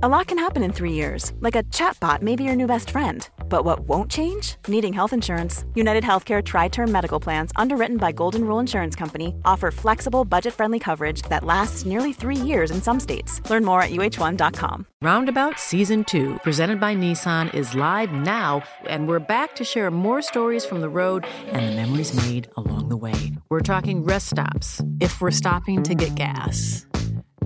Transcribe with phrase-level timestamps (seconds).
[0.00, 2.90] A lot can happen in three years, like a chatbot may be your new best
[2.90, 3.28] friend.
[3.48, 4.54] But what won't change?
[4.68, 5.64] Needing health insurance.
[5.74, 10.54] United Healthcare Tri Term Medical Plans, underwritten by Golden Rule Insurance Company, offer flexible, budget
[10.54, 13.40] friendly coverage that lasts nearly three years in some states.
[13.50, 14.86] Learn more at uh1.com.
[15.02, 20.22] Roundabout Season 2, presented by Nissan, is live now, and we're back to share more
[20.22, 23.32] stories from the road and the memories made along the way.
[23.50, 26.86] We're talking rest stops, if we're stopping to get gas.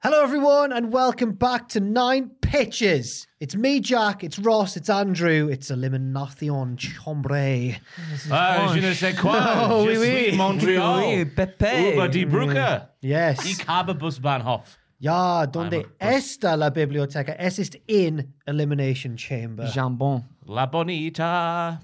[0.00, 3.26] Hello, everyone, and welcome back to Nine Pitches.
[3.40, 4.22] It's me, Jack.
[4.22, 4.76] It's Ross.
[4.76, 5.48] It's Andrew.
[5.48, 7.80] It's Elimination Chambre.
[8.30, 9.40] Ah, je ne sais quoi.
[9.68, 10.36] Oh, je oui, suis oui.
[10.36, 10.98] Montreal.
[11.00, 11.94] Oui, Pepe.
[11.94, 12.88] Uber die Brücke.
[13.00, 13.44] Yes.
[13.44, 14.78] Ich habe Busbahnhof.
[15.00, 17.34] Ja, donde I'm está la biblioteca?
[17.36, 19.66] Es ist in Elimination Chamber.
[19.66, 20.22] Jambon.
[20.46, 21.80] La Bonita.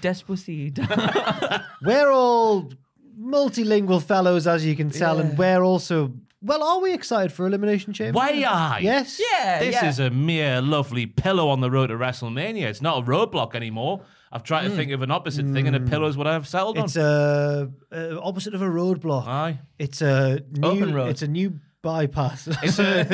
[0.00, 0.82] Despacito.
[1.82, 2.70] We're all
[3.20, 6.12] multilingual fellows, as you can tell, and we're also.
[6.42, 8.16] Well, are we excited for Elimination Chamber?
[8.16, 8.78] Why I?
[8.82, 9.20] Yes.
[9.20, 9.88] yeah, This yeah.
[9.88, 12.62] is a mere lovely pillow on the road to WrestleMania.
[12.62, 14.00] It's not a roadblock anymore.
[14.32, 16.78] I've tried to think of an opposite thing, and a pillow is what I've settled
[16.78, 16.84] on.
[16.84, 19.26] It's a, uh opposite of a roadblock.
[19.26, 19.58] Aye.
[19.78, 20.68] It's a new.
[20.68, 21.10] Open road.
[21.10, 22.46] It's a new bypass.
[22.62, 23.06] It's, a,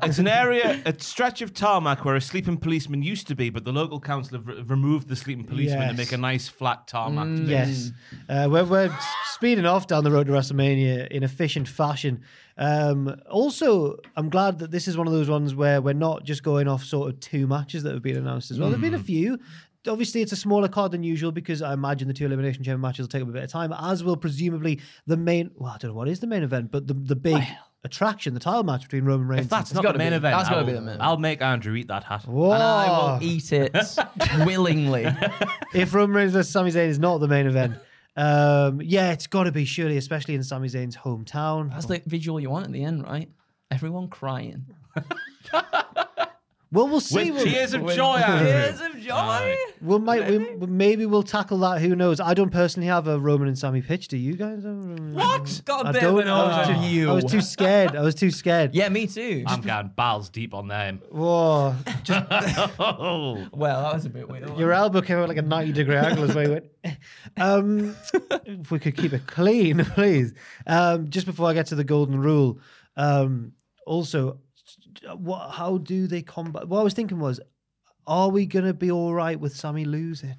[0.04, 3.64] it's an area, a stretch of tarmac where a sleeping policeman used to be, but
[3.64, 5.90] the local council have re- removed the sleeping policeman Yes.
[5.92, 7.24] to make a nice flat tarmac.
[7.36, 7.92] to Yes.
[8.28, 8.98] Uh, we're, we're
[9.32, 12.22] speeding off down the road to WrestleMania in efficient fashion.
[12.56, 16.42] Um, also, I'm glad that this is one of those ones where we're not just
[16.42, 18.68] going off sort of two matches that have been announced as well.
[18.70, 19.38] There've been a few.
[19.86, 23.04] Obviously, it's a smaller card than usual because I imagine the two Elimination Chamber matches
[23.04, 25.50] will take up a bit of time, as will presumably the main.
[25.54, 27.42] Well, I don't know what is the main event, but the, the big
[27.84, 30.48] attraction, the title match between Roman Reigns If that's not the main be- event, that's
[30.48, 31.02] gotta I'll, be the main event.
[31.02, 32.24] I'll make Andrew eat that hat.
[32.26, 32.52] Whoa.
[32.52, 33.74] And I will eat it
[34.46, 35.06] willingly.
[35.74, 37.74] if Roman Reigns versus Sami Zayn is not the main event,
[38.16, 41.70] um, yeah, it's got to be surely, especially in Sami Zayn's hometown.
[41.70, 43.28] That's the visual you want at the end, right?
[43.70, 44.66] Everyone crying.
[46.70, 47.30] Well, we'll see.
[47.30, 48.46] With We'll- tears of joy, Andrew.
[48.46, 49.56] Tears of joy.
[49.80, 51.80] We'll might we, maybe we'll tackle that.
[51.80, 52.20] Who knows?
[52.20, 54.08] I don't personally have a Roman and Sami pitch.
[54.08, 54.64] Do you guys?
[54.64, 55.62] What?
[55.64, 56.22] Got a I bit of don't.
[56.22, 57.10] an I was, too, you.
[57.10, 57.96] I was too scared.
[57.96, 58.74] I was too scared.
[58.74, 59.44] Yeah, me too.
[59.46, 61.00] I'm going balls deep on them.
[61.10, 61.74] Whoa!
[62.02, 62.26] Just
[62.78, 64.58] Oh, well, that was a bit weird.
[64.58, 66.50] your elbow came out like a ninety degree angle as well.
[66.50, 66.64] Went.
[67.36, 67.94] Um,
[68.46, 70.34] if we could keep it clean, please.
[70.66, 72.58] Um, just before I get to the golden rule,
[72.96, 73.52] um,
[73.86, 74.38] also,
[75.16, 75.50] what?
[75.50, 76.68] How do they combat?
[76.68, 77.40] What I was thinking was,
[78.06, 80.36] are we gonna be all right with Sami losing?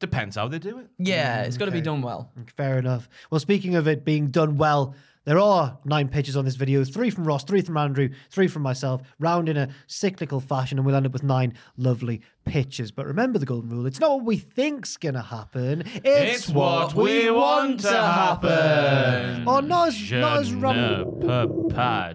[0.00, 0.88] depends how they do it.
[0.98, 1.84] Yeah, it's got to be okay.
[1.84, 2.30] done well.
[2.56, 3.08] Fair enough.
[3.30, 4.94] Well, speaking of it being done well,
[5.24, 8.62] there are nine pitches on this video three from Ross, three from Andrew, three from
[8.62, 12.90] myself, round in a cyclical fashion, and we'll end up with nine lovely pitches.
[12.90, 16.48] But remember the golden rule it's not what we think's going to happen, it's, It's
[16.48, 19.44] what we want to happen.
[19.46, 22.14] Oh, not as, Je not as ne rum- peux pas.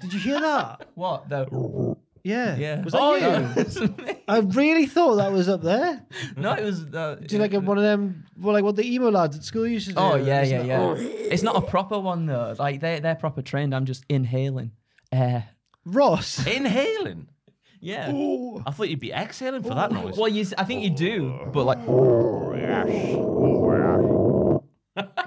[0.00, 0.88] Did you hear that?
[0.94, 1.28] What?
[1.28, 1.96] The...
[2.28, 2.56] Yeah.
[2.56, 2.82] Yeah.
[2.84, 3.20] Was that Oh, you?
[3.26, 4.14] yeah.
[4.28, 6.04] I really thought that was up there.
[6.36, 6.84] no, it was.
[6.84, 9.44] Uh, Do you like a, one of them, well, like what the emo lads at
[9.44, 9.98] school used to do?
[10.00, 10.80] Oh yeah, It's yeah, like, yeah.
[10.80, 10.96] oh.
[11.32, 12.54] It's not a proper one though.
[12.58, 13.74] Like they they're proper trained.
[13.74, 14.72] I'm just inhaling
[15.10, 15.48] air.
[15.84, 16.46] Ross.
[16.46, 17.28] Inhaling.
[17.80, 18.08] Yeah.
[18.66, 20.16] I thought you'd be exhaling for that noise.
[20.18, 21.78] Well, you, s- I think you do, but like,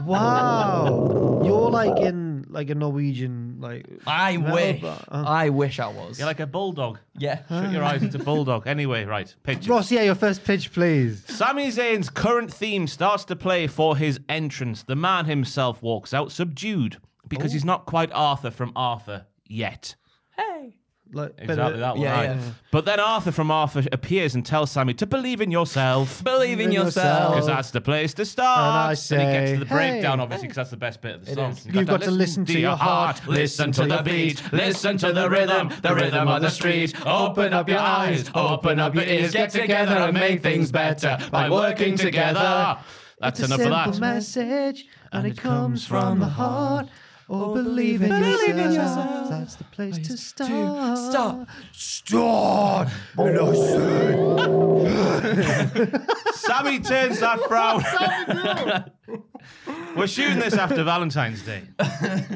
[0.06, 1.42] Wow.
[1.46, 3.86] You're like in like a Norwegian, like.
[4.06, 5.04] I metal wish, bar.
[5.10, 6.18] Uh, I wish I was.
[6.20, 7.00] You're like a bulldog.
[7.18, 7.44] yeah.
[7.48, 8.68] Shut your eyes, it's a bulldog.
[8.68, 9.34] Anyway, right.
[9.44, 9.68] Pitch.
[9.68, 11.24] Ross, yeah, your first pitch, please.
[11.28, 14.84] Sami Zayn's current theme starts to play for his entrance.
[14.84, 19.96] The man himself walks out subdued because he's not quite Arthur from Arthur yet.
[20.36, 20.76] Hey.
[21.14, 22.02] Like, Exactly that one.
[22.04, 22.24] Yeah, right.
[22.38, 22.52] yeah.
[22.72, 26.24] But then Arthur from Arthur appears and tells Sami to believe in yourself.
[26.24, 26.96] Believe in in yourself.
[27.06, 27.32] yourself.
[27.34, 28.60] Because that's the place to start.
[28.60, 30.24] And I he gets to the say, breakdown, hey.
[30.24, 31.52] obviously, because that's the best bit of the It song.
[31.52, 31.66] is.
[31.66, 35.30] You You've got to listen to your heart, listen to the beat, listen to the
[35.30, 36.94] rhythm, the rhythm of the street.
[37.06, 41.50] Open up your eyes, open up your ears, get together and make things better by
[41.50, 42.78] working together.
[43.20, 44.16] That's It's a enough of simple that.
[44.16, 46.88] message, and, And it comes from the heart.
[47.34, 49.30] Oh, believe in yourself.
[49.30, 50.98] That's the place to start.
[50.98, 51.48] Stop.
[51.72, 52.90] Start.
[53.18, 54.18] And I say,
[56.34, 57.84] Sami turns that frown.
[59.96, 61.64] We're shooting this after Valentine's Day.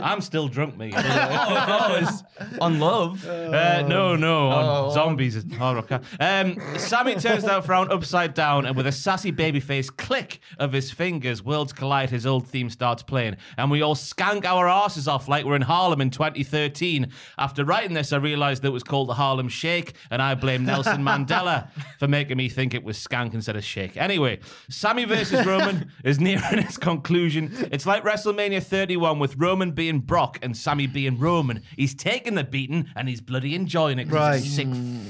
[0.01, 0.93] I'm still drunk, mate.
[0.97, 2.21] oh, it's
[2.59, 3.25] on love.
[3.25, 5.37] Uh, no, no, on zombies.
[5.37, 9.95] is horror ca- Um, Sami turns that frown upside down, and with a sassy babyface
[9.95, 14.43] click of his fingers, Worlds Collide, his old theme starts playing, and we all skank
[14.43, 17.07] our off like we're in Harlem in 2013.
[17.39, 20.63] After writing this, I realised that it was called the Harlem Shake, and I blame
[20.63, 23.97] Nelson Mandela for making me think it was skank instead of shake.
[23.97, 24.39] Anyway,
[24.69, 27.51] Sami versus Roman is nearing its conclusion.
[27.71, 31.63] It's like WrestleMania 31 with Roman being Brock and Sami being Roman.
[31.75, 34.43] He's taking the beating and he's bloody enjoying it 'cause Right.
[34.43, 34.67] he's a sick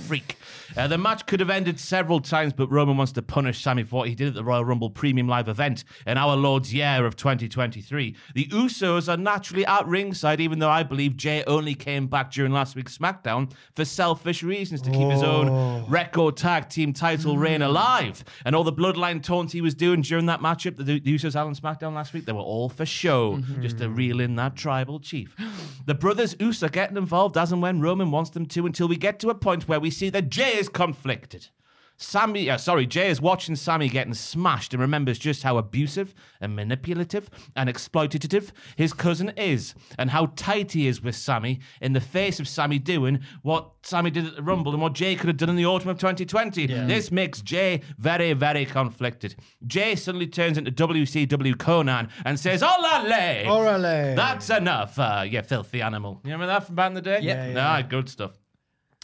[0.08, 0.38] freak.
[0.78, 3.98] Uh, the match could have ended several times, but Roman wants to punish Sami for
[3.98, 7.16] what he did at the Royal Rumble Premium Live event in our Lord's year of
[7.16, 8.16] 2023.
[8.34, 12.52] The Usos are naturally at ringside, even though I believe Jay only came back during
[12.52, 17.62] last week's SmackDown for selfish reasons to keep his own record tag team title reign
[17.62, 17.68] hmm.
[17.68, 18.24] alive.
[18.46, 21.46] And all the bloodline taunts he was doing during that matchup, the, the Usos had
[21.46, 23.62] on SmackDown last week, they were all for show, mm-hmm.
[23.62, 25.36] just to reel in that tribal chief.
[25.86, 29.20] The brothers Uso getting involved as and when Roman wants them to until we get
[29.20, 31.50] to a point where we see that Jay is conflicted.
[31.98, 36.56] Sami, uh, sorry, Jay is watching Sami getting smashed and remembers just how abusive and
[36.56, 42.02] manipulative and exploitative his cousin is, and how tight he is with Sami in the
[42.02, 45.38] face of Sami doing what Sami did at the Rumble and what Jay could have
[45.38, 46.68] done in the autumn of 2020.
[46.68, 49.36] This makes Jay very, very conflicted.
[49.66, 53.46] Jay suddenly turns into WCW Konnan and says, Olale!
[53.46, 54.16] Orale.
[54.16, 56.20] That's enough, uh, you filthy animal.
[56.24, 57.20] You remember that from back in the day?
[57.22, 57.48] Yeah.
[57.48, 58.32] Yeah, Ah, good stuff.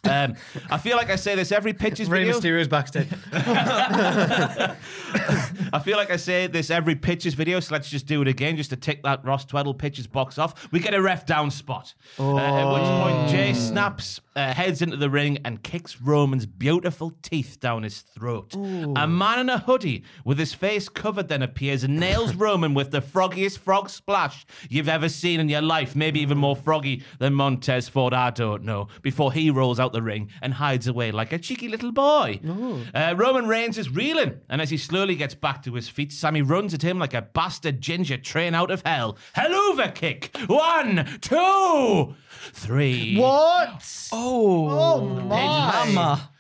[0.03, 0.36] Um,
[0.69, 2.33] I feel like I say this every pitches Rey video.
[2.39, 3.07] Mysterio's backstage.
[5.74, 8.57] I feel like I say this every pitches video, so let's just do it again,
[8.57, 10.71] just to tick that Ross Tweddle pitches box off.
[10.71, 14.98] We get a ref down spot, uh, at which point Jay snaps, uh, heads into
[14.98, 18.56] the ring, and kicks Roman's beautiful teeth down his throat.
[18.56, 22.92] A man in a hoodie with his face covered then appears and nails Roman with
[22.92, 27.33] the froggiest frog splash you've ever seen in your life, maybe even more froggy than
[27.33, 31.32] Montez Ford, I don't know, before he rolls out the ring and hides away like
[31.34, 32.40] a cheeky little boy.
[32.94, 36.42] Uh, Roman Reigns is reeling, and as he slowly gets back to his feet, Sami
[36.42, 39.18] runs at him like a bastard ginger train out of hell.
[39.36, 40.36] Helluva kick!
[40.48, 42.16] One, two,
[42.54, 43.18] three.
[43.18, 44.08] what?
[44.12, 45.26] Oh, Oh, my.
[45.86, 46.31] mama.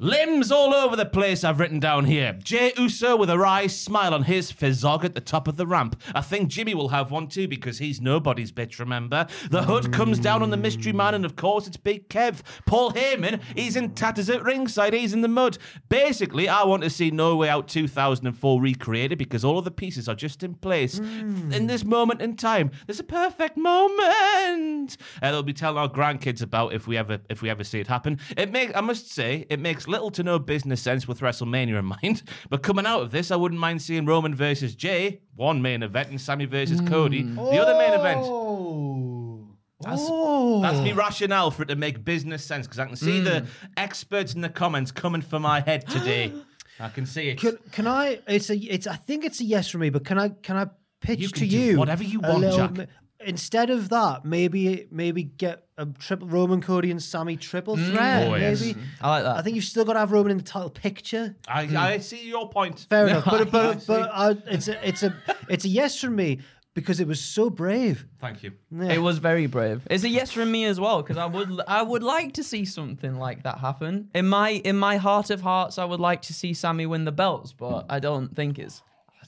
[0.00, 2.38] Limbs all over the place, I've written down here.
[2.44, 6.00] Jay Uso with a wry smile on his fizzog at the top of the ramp.
[6.14, 9.26] I think Jimmy will have one too because he's nobody's bitch, remember?
[9.50, 12.42] The hood comes down on the mystery man, and of course it's Big Kev.
[12.64, 15.58] Paul Heyman, he's in tatters at ringside, he's in the mud.
[15.88, 20.08] Basically, I want to see No Way Out 2004 recreated because all of the pieces
[20.08, 21.00] are just in place.
[21.00, 24.96] In this moment in time, there's a perfect moment.
[25.20, 27.88] Uh, they'll be telling our grandkids about if we ever if we ever see it
[27.88, 28.20] happen.
[28.36, 31.84] It make I must say it makes little to no business sense with WrestleMania in
[31.84, 32.22] mind.
[32.50, 36.10] But coming out of this, I wouldn't mind seeing Roman versus Jay, one main event,
[36.10, 37.38] and Sami versus Cody, the hmm.
[37.40, 38.20] other main event.
[38.22, 39.48] Oh.
[39.86, 40.62] oh.
[40.62, 43.46] That's me rationale for it to make business sense because I can see the hmm.
[43.76, 46.32] experts in the comments coming for my head today.
[46.80, 47.38] I can see it.
[47.38, 48.20] Can, can I?
[48.28, 48.56] It's a.
[48.56, 48.86] It's.
[48.86, 49.90] I think it's a yes for me.
[49.90, 50.28] But can I?
[50.28, 50.68] Can I
[51.00, 52.88] pitch You to can do you whatever you want, little Jack.
[53.20, 58.28] Mi- Instead of that, maybe maybe get a triple Roman Cody and Sami triple threat.
[58.28, 58.60] Oh, yes.
[58.60, 58.78] maybe.
[59.00, 59.36] I like that.
[59.36, 61.36] I think you've still got to have Roman in the title picture.
[61.46, 61.62] I,
[61.94, 62.86] I see your point.
[62.88, 63.86] Fair enough, but but, see.
[63.88, 65.14] but uh, it's a it's a
[65.48, 66.40] it's a yes from me
[66.74, 68.06] because it was so brave.
[68.20, 68.52] Thank you.
[68.72, 69.84] It was very brave.
[69.90, 72.64] It's a yes from me as well because I would I would like to see
[72.64, 74.10] something like that happen.
[74.14, 77.12] In my in my heart of hearts, I would like to see Sami win the
[77.12, 78.82] belts, but I don't think it's.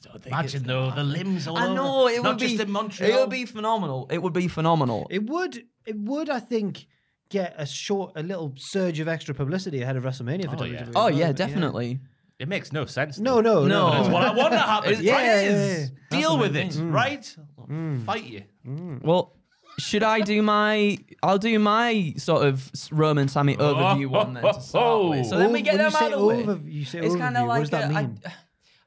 [0.06, 1.75] I don't think Imagine though gonna the limbs all I over.
[1.75, 3.11] know it Not would just be in Montreal.
[3.11, 4.07] It would be phenomenal.
[4.11, 5.07] It would be phenomenal.
[5.11, 6.87] It would it would I think
[7.28, 10.73] get a short a little surge of extra publicity ahead of WrestleMania for Oh, WWE.
[10.73, 10.80] yeah.
[10.83, 12.00] as oh yeah, but definitely.
[12.38, 13.19] It makes no sense.
[13.19, 13.69] No, no, no.
[13.69, 13.90] No.
[13.90, 14.92] That's what I want to happen.
[15.04, 15.45] It right?
[15.45, 15.92] is.
[16.11, 17.37] Deal with it, That's the right?
[18.07, 18.42] Fight you.
[18.66, 19.02] Mm.
[19.04, 19.37] Well,
[19.78, 20.97] should I do my?
[21.23, 23.75] I'll do my sort of Roman Sami oh.
[23.75, 25.19] overview one then to start with.
[25.26, 25.28] Oh.
[25.28, 26.42] So then we get when them you say out of the way.
[26.42, 28.21] over- you say it's kind overview, of what like does that a- I- mean?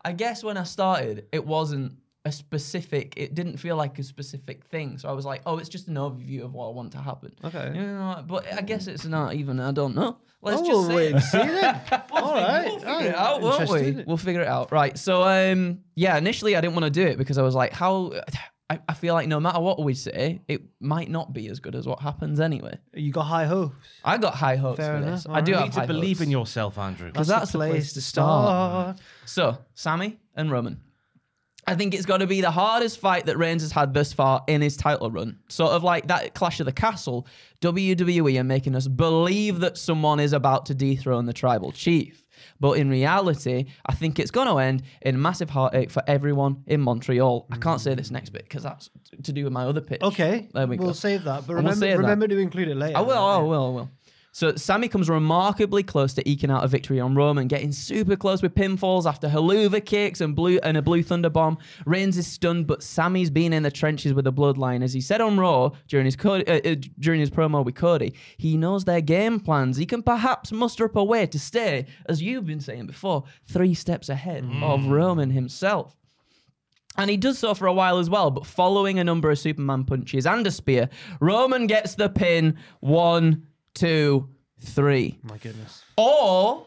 [0.05, 1.93] I guess when I started, it wasn't
[2.25, 3.13] a specific.
[3.17, 4.97] It didn't feel like a specific thing.
[4.97, 7.33] So I was like, oh, it's just an overview of what I want to happen.
[7.43, 7.71] Okay.
[7.73, 9.59] You know, but I guess it's not even.
[9.59, 10.17] I don't know.
[10.41, 11.13] Let's oh, just we'll say wait it.
[11.13, 11.81] and see then.
[12.11, 12.65] All right.
[12.65, 14.03] We'll figure it out, won't we?
[14.05, 14.71] We'll figure it out.
[14.71, 14.97] Right.
[14.97, 18.13] So, um, yeah, initially I didn't want to do it because I was like, how.
[18.69, 21.75] I, I feel like no matter what we say, it might not be as good
[21.75, 22.77] as what happens anyway.
[22.93, 23.75] You got high hopes.
[24.03, 25.23] I got high hopes Fair for enough.
[25.23, 25.27] this.
[25.29, 26.25] I do You have need to believe hopes.
[26.25, 27.11] in yourself, Andrew.
[27.11, 28.99] Because that's the place to start.
[29.25, 30.79] So, Sami and Roman.
[31.65, 34.43] I think it's got to be the hardest fight that Reigns has had thus far
[34.47, 35.39] in his title run.
[35.47, 37.25] Sort of like that Clash of the Castle.
[37.61, 42.22] WWE are making us believe that someone is about to dethrone the tribal chief.
[42.59, 46.81] But in reality, I think it's going to end in massive heartache for everyone in
[46.81, 47.47] Montreal.
[47.51, 48.89] I can't say this next bit because that's
[49.23, 50.01] to do with my other pitch.
[50.01, 50.93] Okay, There we we'll go.
[50.93, 51.45] save that.
[51.47, 51.97] But And we'll remember, that.
[51.97, 52.97] remember to include it later.
[52.97, 53.89] I will, I will, I will.
[54.35, 58.41] So Sami comes remarkably close to eking out a victory on Roman, getting super close
[58.41, 61.59] with pinfalls after Helluva kicks and blue and a blue thunder bomb.
[61.85, 65.21] Reigns is stunned, but Sami's been in the trenches with the bloodline, as he said
[65.21, 68.15] on Raw during his Cody, uh, uh, during his promo with Cody.
[68.37, 69.77] He knows their game plans.
[69.77, 73.75] He can perhaps muster up a way to stay, as you've been saying before, three
[73.75, 75.95] steps ahead of Roman himself.
[76.97, 79.83] And he does so for a while as well, but following a number of Superman
[79.83, 82.57] punches and a spear, Roman gets the pin.
[82.79, 84.29] One, two,
[84.61, 85.19] three.
[85.23, 85.83] My goodness.
[85.97, 86.65] Or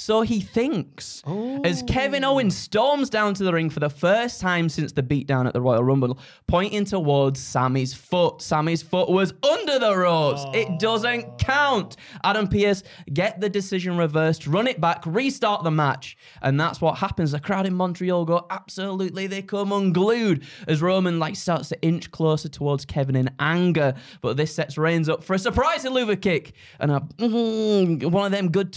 [0.00, 1.22] so he thinks.
[1.62, 5.46] As Kevin Owens storms down to the ring for the first time since the beatdown
[5.46, 8.40] at the Royal Rumble, pointing towards Sami's foot.
[8.40, 10.44] Sami's foot was under the ropes.
[10.54, 11.96] It doesn't count.
[12.24, 16.16] Adam Pearce, get the decision reversed, run it back, restart the match.
[16.40, 17.32] And that's what happens.
[17.32, 22.10] The crowd in Montreal go absolutely, they come unglued as Roman like starts to inch
[22.10, 23.94] closer towards Kevin in anger.
[24.22, 28.32] But this sets Reigns up for a surprise Luva kick and a mm, one of
[28.32, 28.72] them good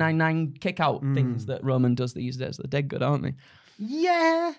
[0.00, 1.14] 2.99999 kick out mm.
[1.14, 2.56] things that Roman does these days.
[2.56, 3.34] They're dead good, aren't they?
[3.78, 4.52] Yeah.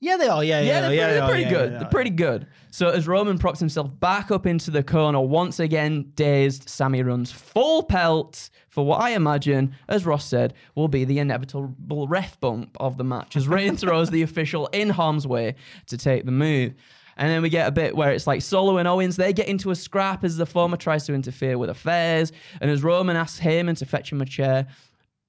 [0.00, 0.44] Yeah, they are.
[0.44, 1.72] Yeah, yeah, Yeah, they're, yeah, pretty, they they're pretty yeah, good.
[1.72, 2.46] yeah, they're pretty good.
[2.70, 7.32] So as Roman props himself back up into the corner, once again dazed, Sami runs
[7.32, 12.76] full pelt for what I imagine, as Ross said, will be the inevitable ref bump
[12.80, 15.54] of the match as Reigns throws the official in harm's way
[15.86, 16.74] to take the move.
[17.16, 19.70] And then we get a bit where it's like Solo and Owens, they get into
[19.70, 23.76] a scrap as the former tries to interfere with affairs, and as Roman asks Heyman
[23.78, 24.66] to fetch him a chair.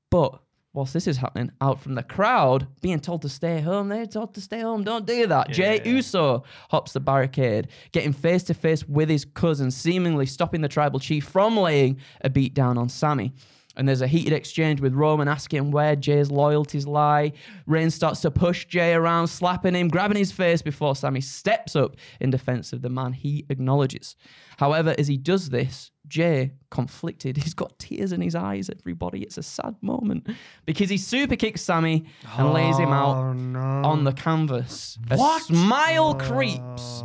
[0.10, 0.40] But
[0.74, 4.34] whilst this is happening, out from the crowd, being told to stay home, they're told
[4.36, 4.84] to stay home.
[4.84, 5.50] Don't do that.
[5.50, 10.68] Jay Uso hops the barricade, getting face to face with his cousin, seemingly stopping the
[10.68, 13.34] tribal chief from laying a beat down on Sami.
[13.78, 17.34] And there's a heated exchange with Roman asking where Jay's loyalties lie.
[17.66, 21.96] Reigns starts to push Jay around, slapping him, grabbing his face before Sami steps up
[22.20, 24.16] in defense of the man he acknowledges.
[24.58, 29.22] However, as he does this, Jay, conflicted, he's got tears in his eyes, everybody.
[29.22, 30.28] It's a sad moment
[30.66, 32.06] because he super kicks Sami
[32.38, 34.98] and lays him out oh, on the canvas.
[35.10, 36.26] A smile oh.
[36.26, 37.04] creeps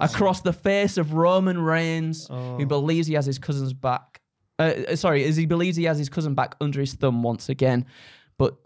[0.00, 2.64] across the face of Roman Reigns, who oh.
[2.64, 4.20] believes he has his cousin's back.
[4.60, 7.86] Uh, sorry, as he believes he has his cousin back under his thumb once again.
[8.38, 8.56] But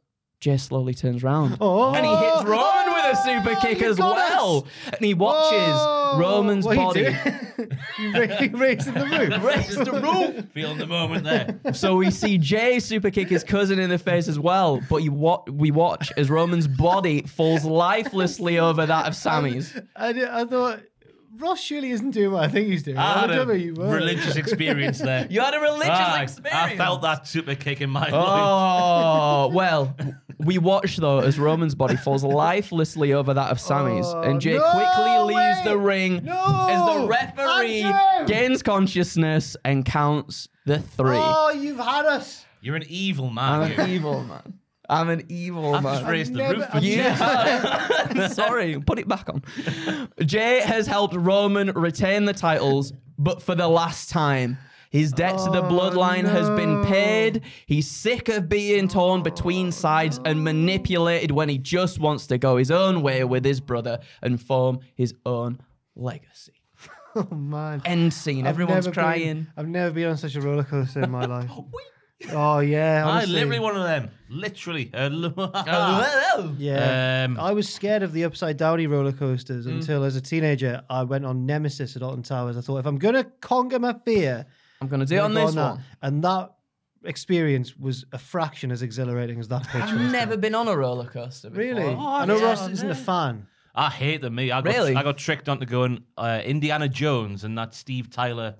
[0.40, 4.66] Jay slowly turns round and he hits Roman with a super kick you as well.
[4.66, 4.92] us.
[4.92, 7.00] And he watches Oh, Roman's what body.
[7.98, 8.30] you doing?
[8.52, 9.42] you raising the roof.
[9.42, 10.44] Raise the roof.
[10.52, 11.58] Feeling the moment there.
[11.72, 15.12] So we see Jay super kick his cousin in the face as well, but you
[15.12, 19.74] wa- we watch as Roman's body falls lifelessly over that of Sami's.
[19.96, 20.80] I, di- I thought
[21.38, 22.96] Ross surely isn't doing what I think he's doing.
[22.96, 23.88] I had don't a know you were.
[23.94, 25.26] religious experience there.
[25.30, 26.56] You had a religious Ah, experience.
[26.72, 28.12] I felt that super kick in my life.
[28.14, 29.96] Oh well,
[30.38, 34.70] we watch though as Roman's body falls lifelessly over that of Sami's, and Jay no
[34.72, 35.62] quickly leaves way!
[35.64, 36.66] the ring No!
[36.70, 38.26] as the referee Andrew!
[38.34, 41.16] gains consciousness and counts the three.
[41.18, 42.44] Oh, you've had us.
[42.60, 43.60] You're an evil man.
[43.62, 43.80] I'm man.
[43.80, 44.54] an evil man.
[44.88, 45.94] I'm an evil I've man.
[45.94, 46.96] just raised the never- roof for I've you.
[46.96, 48.28] Yeah.
[48.28, 49.42] Sorry, put it back on.
[50.24, 54.58] Jay has helped Roman retain the titles, but for the last time.
[54.90, 57.42] His debt to the oh, bloodline has been paid.
[57.66, 62.58] He's sick of being torn between sides and manipulated when he just wants to go
[62.58, 65.58] his own way with his brother and form his own
[65.96, 66.52] legacy.
[67.16, 67.80] Oh man.
[67.84, 68.44] End scene.
[68.44, 69.34] I've Everyone's crying.
[69.34, 71.48] Been, I've never been on such a roller coaster in my life.
[72.30, 73.06] Oh yeah.
[73.06, 73.34] I Honestly.
[73.34, 74.10] literally one of them.
[74.28, 74.90] Literally.
[76.58, 77.24] Yeah.
[77.28, 79.74] Um, I was scared of the upside downy roller coasters Mm.
[79.80, 82.56] until as a teenager I went on Nemesis at Alton Towers.
[82.56, 84.46] I thought if I'm gonna conquer my fear,
[84.80, 85.70] I'm going to do it I'm on gonna go this that.
[85.70, 85.82] one.
[86.02, 86.50] And that
[87.04, 91.06] experience was a fraction as exhilarating as that pitch I've never been on a roller
[91.06, 91.64] coaster before.
[91.64, 91.82] Really?
[91.84, 93.46] Oh, I know yeah, Ross isn't a fan.
[93.74, 94.50] I hate them, me.
[94.52, 94.94] I got, Really?
[94.94, 98.54] I got tricked onto going uh, Indiana Jones and that Steve Tyler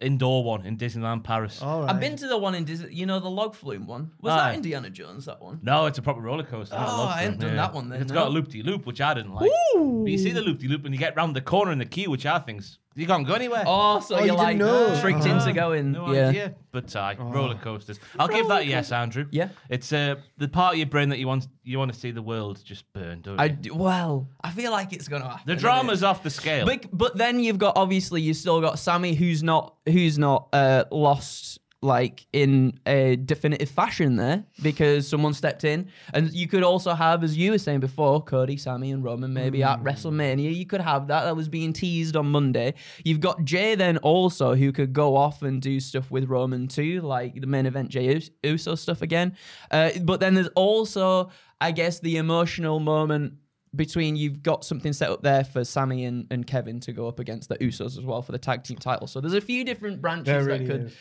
[0.00, 1.62] indoor one in Disneyland Paris.
[1.62, 1.90] All right.
[1.90, 4.10] I've been to the one in Disney, you know, the log flume one.
[4.20, 4.36] Was Aye.
[4.50, 5.60] that Indiana Jones, that one?
[5.62, 6.76] No, it's a proper roller coaster.
[6.78, 8.20] Oh, love I haven't them, done that one then, It's no.
[8.20, 9.50] got a loop de loop, which I didn't like.
[9.74, 11.86] But you see the loop de loop and you get round the corner in the
[11.86, 13.64] queue, which I think's you can't go anywhere.
[13.66, 15.00] Oh, so Oh, you're you didn't like know?
[15.00, 15.38] tricked Uh-huh.
[15.38, 15.92] into going.
[15.92, 16.28] No yeah.
[16.28, 16.54] idea.
[16.72, 18.00] But uh, roller coasters.
[18.18, 19.26] I'll give that a yes, Andrew.
[19.30, 19.48] Yeah.
[19.68, 22.22] It's uh, the part of your brain that you want you want to see the
[22.22, 23.50] world just burn, don't I you?
[23.52, 25.42] d- well, I feel like it's gonna happen.
[25.46, 26.66] the drama's off the scale.
[26.66, 30.48] But, but then you've got obviously you have still got Sami who's not who's not
[30.52, 35.90] uh, lost like in a definitive fashion there because someone stepped in.
[36.14, 39.62] And you could also have, as you were saying before, Cody, Sami, and Roman maybe
[39.62, 40.54] at WrestleMania.
[40.54, 41.24] You could have that.
[41.24, 42.74] That was being teased on Monday.
[43.04, 47.02] You've got Jay then also who could go off and do stuff with Roman too,
[47.02, 49.36] like the main event Jay Us- Uso stuff again.
[49.70, 53.34] Uh, but then there's also, I guess, the emotional moment
[53.76, 57.18] between you've got something set up there for Sami and, and Kevin to go up
[57.18, 59.06] against the Usos as well for the tag team title.
[59.06, 60.96] So there's a few different branches There that really could is.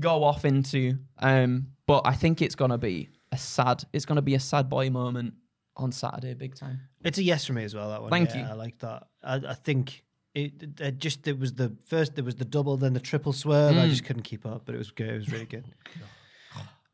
[0.00, 0.98] Go off into.
[1.18, 3.84] Um, but I think it's gonna be a sad.
[3.92, 5.34] It's gonna be a sad boy moment
[5.76, 6.80] on Saturday, big time.
[7.04, 7.88] It's a yes for me as well.
[7.90, 8.10] That one.
[8.10, 8.46] Thank Yeah, you.
[8.48, 9.04] I like that.
[9.22, 10.04] I, I think
[10.34, 12.14] it, it- it just it was the first.
[12.16, 13.74] There was the double, then the triple swerve.
[13.74, 13.82] Mm.
[13.82, 15.08] I just couldn't keep up, but it was good.
[15.10, 15.64] It was really good.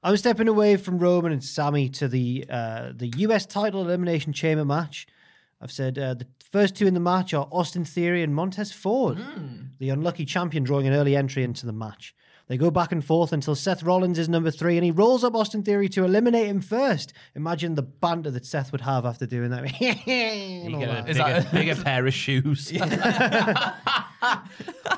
[0.02, 4.64] I'm stepping away from Roman and Sami to the uh, the US title elimination chamber
[4.64, 5.06] match.
[5.60, 9.18] I've said uh, the first two in the match are Austin Theory and Montez Ford,
[9.80, 12.14] the unlucky champion drawing an early entry into the match.
[12.48, 15.34] They go back and forth until Seth Rollins is number three and he rolls up
[15.34, 17.12] Austin Theory to eliminate him first.
[17.34, 19.64] Imagine the banter that Seth would have after doing that.
[20.08, 21.52] And You all get a that.
[21.52, 22.72] bigger, bigger pair of shoes.
[22.72, 22.96] what, were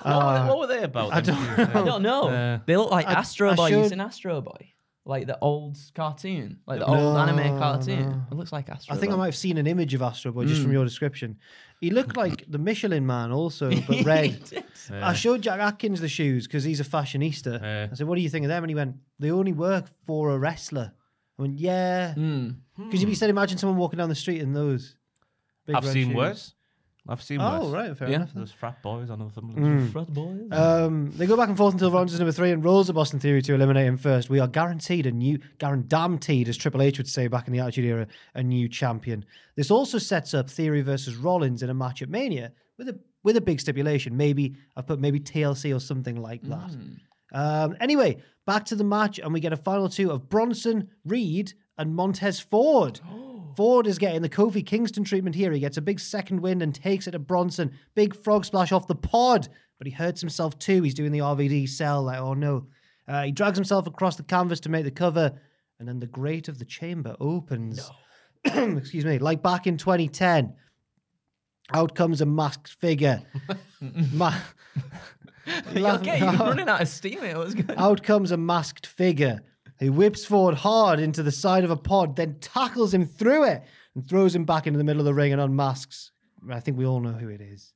[0.04, 1.12] they, what were they about?
[1.12, 1.68] I them don't shoes?
[1.74, 2.28] I don't know.
[2.28, 3.66] Uh, they look like I- Astro I Boy.
[3.68, 4.72] You showed- seen Astro Boy?
[5.06, 8.10] Like the old cartoon, like the No, old anime cartoon.
[8.10, 8.22] no.
[8.30, 8.94] It looks like Astro.
[8.94, 9.20] I think I Boy.
[9.20, 10.64] might have seen an image of Astro Boy just Mm.
[10.64, 11.38] from your description.
[11.80, 14.64] He looked like the Michelin man also, but red.
[14.92, 17.60] I showed Jack Atkins the shoes because he's a fashionista.
[17.60, 17.88] Yeah.
[17.90, 20.30] I said, "What do you think of them?" And he went, "They only work for
[20.30, 20.92] a wrestler."
[21.38, 22.56] I went, "Yeah," Mm.
[22.76, 24.94] because if you said, "Imagine someone walking down the street in those."
[25.66, 26.16] big I've red seen shoes.
[26.16, 26.54] worse.
[27.08, 27.72] I've seen Oh worse.
[27.72, 28.16] right, fair Yeah.
[28.16, 28.34] enough.
[28.34, 29.90] Those frat boys on Northumberland.
[29.90, 30.48] Frat boys.
[30.52, 33.18] Um, they go back and forth until Rollins is number three and rolls the Boston
[33.18, 34.28] Theory to eliminate him first.
[34.28, 37.86] We are guaranteed a new, guaranteed, as Triple H would say back in the Attitude
[37.86, 39.24] Era, a new champion.
[39.56, 43.36] This also sets up Theory versus Rollins in a match at Mania with a with
[43.36, 44.16] a big stipulation.
[44.16, 46.76] Maybe I've put maybe TLC or something like that.
[47.32, 51.52] Um, anyway, back to the match, and we get a final two of Bronson Reed
[51.78, 53.00] and Montez Ford.
[53.56, 55.52] Ford is getting the Kofi Kingston treatment here.
[55.52, 57.72] He gets a big second win and takes it to Bronson.
[57.94, 60.82] Big frog splash off the pod, but he hurts himself too.
[60.82, 62.66] He's doing the RVD sell, like, oh no.
[63.08, 65.32] Uh, he drags himself across the canvas to make the cover,
[65.78, 67.90] and then the grate of the chamber opens.
[68.44, 70.54] Excuse me, like back in 2010.
[71.72, 73.22] Out comes a masked figure.
[74.12, 74.34] Ma-
[75.72, 76.18] You're okay.
[76.18, 77.22] You're running out of steam.
[77.22, 77.74] It was good.
[77.76, 79.40] Out comes a masked figure
[79.80, 83.62] who whips forward hard into the side of a pod, then tackles him through it
[83.94, 86.12] and throws him back into the middle of the ring and unmasks.
[86.50, 87.72] I think we all know who it is.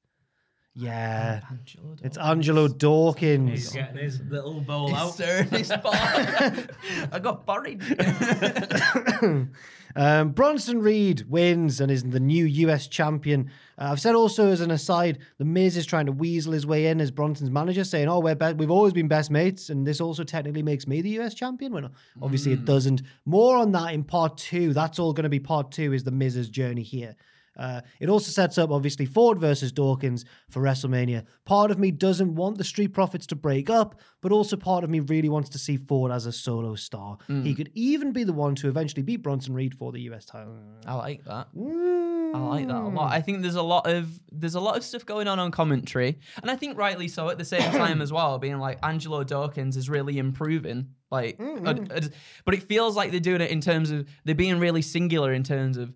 [0.77, 3.51] Yeah, Angelo it's Angelo Dawkins.
[3.51, 5.95] He's getting his little bowl He's stirring his pot.
[7.13, 7.81] I got buried.
[9.97, 13.51] Um, Bronson Reed wins and is the new US champion.
[13.79, 16.87] Uh, I've said also as an aside, the Miz is trying to weasel his way
[16.87, 20.01] in as Bronson's manager, saying, "Oh, we're be- we've always been best mates, and this
[20.01, 23.03] also technically makes me the US champion." Well, obviously it doesn't.
[23.25, 24.73] More on that in part two.
[24.73, 25.93] That's all going to be part two.
[25.93, 27.15] Is the Miz's journey here.
[27.57, 31.25] Uh, it also sets up, obviously, Ford versus Dawkins for WrestleMania.
[31.45, 34.91] Part of me doesn't want the Street Profits to break up, but also part of
[34.91, 37.19] me really wants to see Ford as a solo star.
[37.27, 37.57] He mm.
[37.57, 40.57] could even be the one to eventually beat Bronson Reed for the US title.
[40.87, 41.49] I like that.
[41.55, 42.35] Mm.
[42.35, 43.13] I like that a lot.
[43.13, 46.19] I think there's a lot of there's a lot of stuff going on on commentary,
[46.43, 48.39] and I think rightly so at the same time as well.
[48.39, 52.13] Being like Angelo Dawkins is really improving, like, mm, ad-
[52.45, 55.45] but it feels like they're doing it in terms of they're being really singular in
[55.45, 55.93] terms of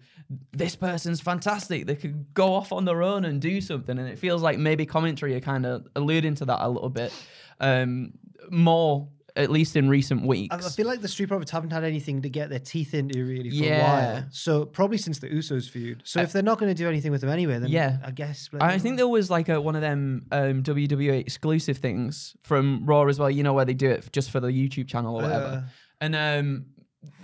[0.53, 1.87] this person's fantastic.
[1.87, 4.85] They could go off on their own and do something, and it feels like maybe
[4.87, 7.13] commentary are kind of alluding to that a little bit
[7.61, 8.13] um,
[8.51, 10.55] more, at least in recent weeks.
[10.55, 13.51] I feel like the Street Profits haven't had anything to get their teeth into really
[13.51, 14.25] for a while.
[14.31, 16.03] So probably since the Usos feud.
[16.05, 17.99] So if they're not going to do anything with them anyway, then Yeah.
[18.05, 18.51] I guess.
[18.61, 23.05] I think there was like a, one of them um, WWE exclusive things from Raw
[23.07, 23.31] as well.
[23.31, 25.65] You know where they do it just for the YouTube channel or whatever.
[26.01, 26.67] And um,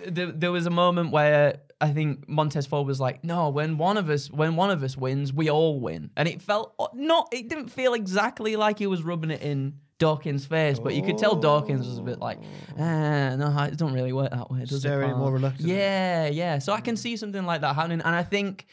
[0.02, 3.96] th- there was a moment where I think Montez Ford was like, "No, when one
[3.98, 7.28] of us when one of us wins, we all win," and it felt not.
[7.32, 9.74] It didn't feel exactly like he was rubbing it in.
[10.00, 12.38] Dawkins' face, but you could tell Dawkins was a bit like,
[12.76, 15.14] ah, no, it don't really work that way, does Staring it?
[15.14, 15.72] more pal?" reluctantly.
[15.72, 16.58] Yeah, yeah.
[16.58, 18.66] So I can see something like that happening, and I think,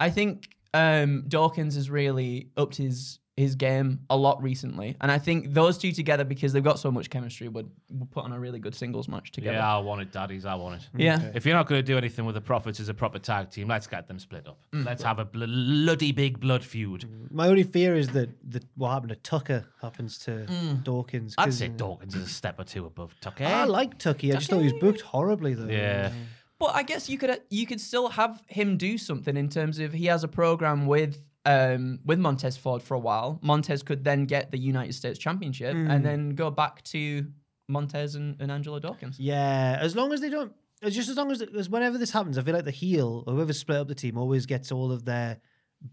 [0.00, 5.18] I think um, Dawkins has really upped his his game a lot recently, and I
[5.18, 8.38] think those two together because they've got so much chemistry would, would put on a
[8.38, 9.56] really good singles match together.
[9.56, 10.44] Yeah, I want it, daddies.
[10.46, 10.88] I want it.
[10.96, 11.20] Yeah.
[11.34, 13.66] If you're not going to do anything with the Profits as a proper tag team,
[13.66, 14.58] let's get them split up.
[14.72, 17.08] Let's have a bl- bloody big blood feud.
[17.32, 20.46] My only fear is that, that what happened to Tucker happens to
[20.84, 21.34] Dawkins.
[21.36, 23.44] I'd 'cause, say uh, Dawkins is a step or two above Tucker.
[23.46, 24.32] I like Tucky.
[24.32, 25.66] I just thought he was booked horribly though.
[25.66, 26.12] yeah.
[26.60, 29.92] But I guess you could you could still have him do something in terms of
[29.92, 33.38] he has a program with um with Montez Ford for a while.
[33.42, 37.26] Montez could then get the United States Championship and then go back to
[37.68, 39.18] Montez and, and Angelo Dawkins.
[39.18, 40.52] Yeah, as long as they don't,
[40.88, 43.78] just as long as, as whenever this happens, I feel like the heel whoever split
[43.78, 45.38] up the team always gets all of their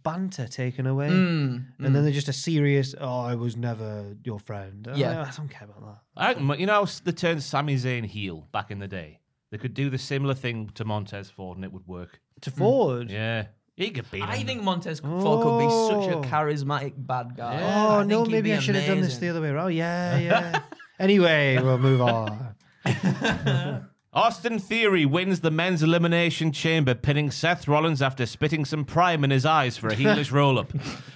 [0.04, 2.96] banter taken away, Mm, and then they're just a serious.
[3.00, 4.88] Oh, I was never your friend.
[4.90, 5.22] Oh, Yeah.
[5.30, 6.00] I don't care about that.
[6.16, 9.20] I reckon, you know, how they turned Sami Zayn heel back in the day.
[9.52, 12.22] They could do the similar thing to Montez Ford, and it would work.
[12.42, 13.12] To forward.
[13.12, 13.48] Yeah,
[13.82, 14.30] he could beat him.
[14.30, 16.20] I think Montez Ford could be such Oh.
[16.20, 17.60] a charismatic bad guy.
[17.62, 19.22] Oh I no, think he'd maybe be I should have done this amazing.
[19.22, 19.74] the other way around.
[19.74, 20.62] Yeah, yeah.
[21.00, 22.56] anyway, we'll move on.
[24.13, 29.32] Austin Theory wins the men's elimination chamber, pinning Seth Rollins after spitting some prime in
[29.32, 30.74] his eyes for a heelish roll up.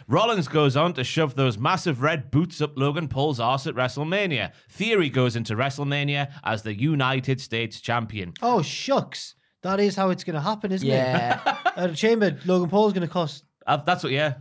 [0.08, 4.54] Rollins goes on to shove those massive red boots up Logan Paul's arse at WrestleMania.
[4.70, 8.32] Theory goes into WrestleMania as the United States champion.
[8.42, 11.40] Oh shucks, that is how it's going to happen, isn't Yeah.
[11.46, 11.78] it?
[11.78, 13.44] At a chamber, Logan Paul's going to cost.
[13.68, 14.36] Uh, that's what, yeah.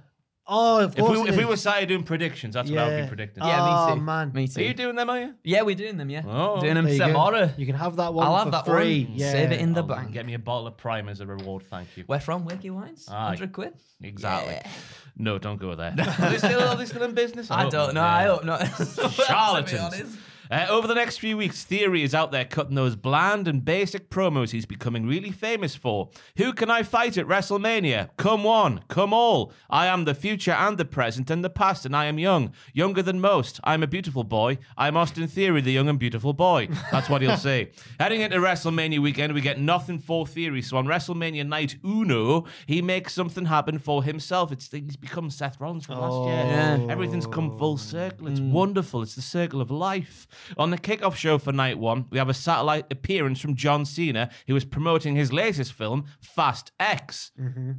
[0.46, 3.08] Oh, of If we, if we were side doing predictions, that's what I would be
[3.08, 3.42] predicting.
[3.42, 4.00] Yeah, oh, me too.
[4.02, 4.32] man.
[4.34, 4.60] Me too.
[4.60, 5.34] Are you doing them, are you?
[5.42, 6.22] yeah, we're doing them, yeah.
[6.26, 6.60] Oh.
[6.60, 7.48] doing them There you tomorrow.
[7.56, 8.26] You can have that one.
[8.26, 9.04] I'll for have that free.
[9.06, 9.14] one.
[9.18, 9.32] Yeah.
[9.32, 10.12] Save it in the I'll bank.
[10.12, 12.04] Get me a bottle of prime as a reward, thank you.
[12.06, 13.08] We're from Wakey Wines.
[13.08, 13.30] Aye.
[13.30, 13.72] 100 quid.
[14.02, 14.60] Exactly.
[15.16, 15.94] No, don't go there.
[16.20, 17.50] Are they still, are they still in business?
[17.50, 18.02] I hope don't know.
[18.02, 18.14] Yeah.
[18.14, 18.60] I hope not.
[18.76, 20.18] To be Charlatans.
[20.50, 20.70] Honest.
[20.70, 24.10] Uh, over the next few weeks, Theory is out there cutting those bland and basic
[24.10, 26.10] promos he's becoming really famous for.
[26.36, 28.10] Who can I fight at WrestleMania?
[28.16, 29.52] Come one, come all.
[29.70, 33.02] I am the future and the present and the past, and I am young, younger
[33.02, 33.60] than most.
[33.64, 34.58] I'm a beautiful boy.
[34.76, 36.68] I'm Austin Theory, the young and beautiful boy.
[36.90, 37.70] That's what he'll say.
[38.00, 40.62] Heading into WrestleMania weekend, we get nothing for Theory.
[40.62, 44.52] So on WrestleMania night uno, he makes something happen for himself.
[44.52, 46.36] It's he's become Seth Rollins from last year.
[46.36, 46.92] Yeah.
[46.92, 48.28] Everything's come full circle.
[48.28, 49.02] It's wonderful.
[49.02, 50.26] It's the circle of life.
[50.56, 54.30] On the kickoff show for night one, we have a satellite appearance from John Cena,
[54.46, 57.32] who is promoting his latest film, Fast X.
[57.40, 57.72] Mm-hmm.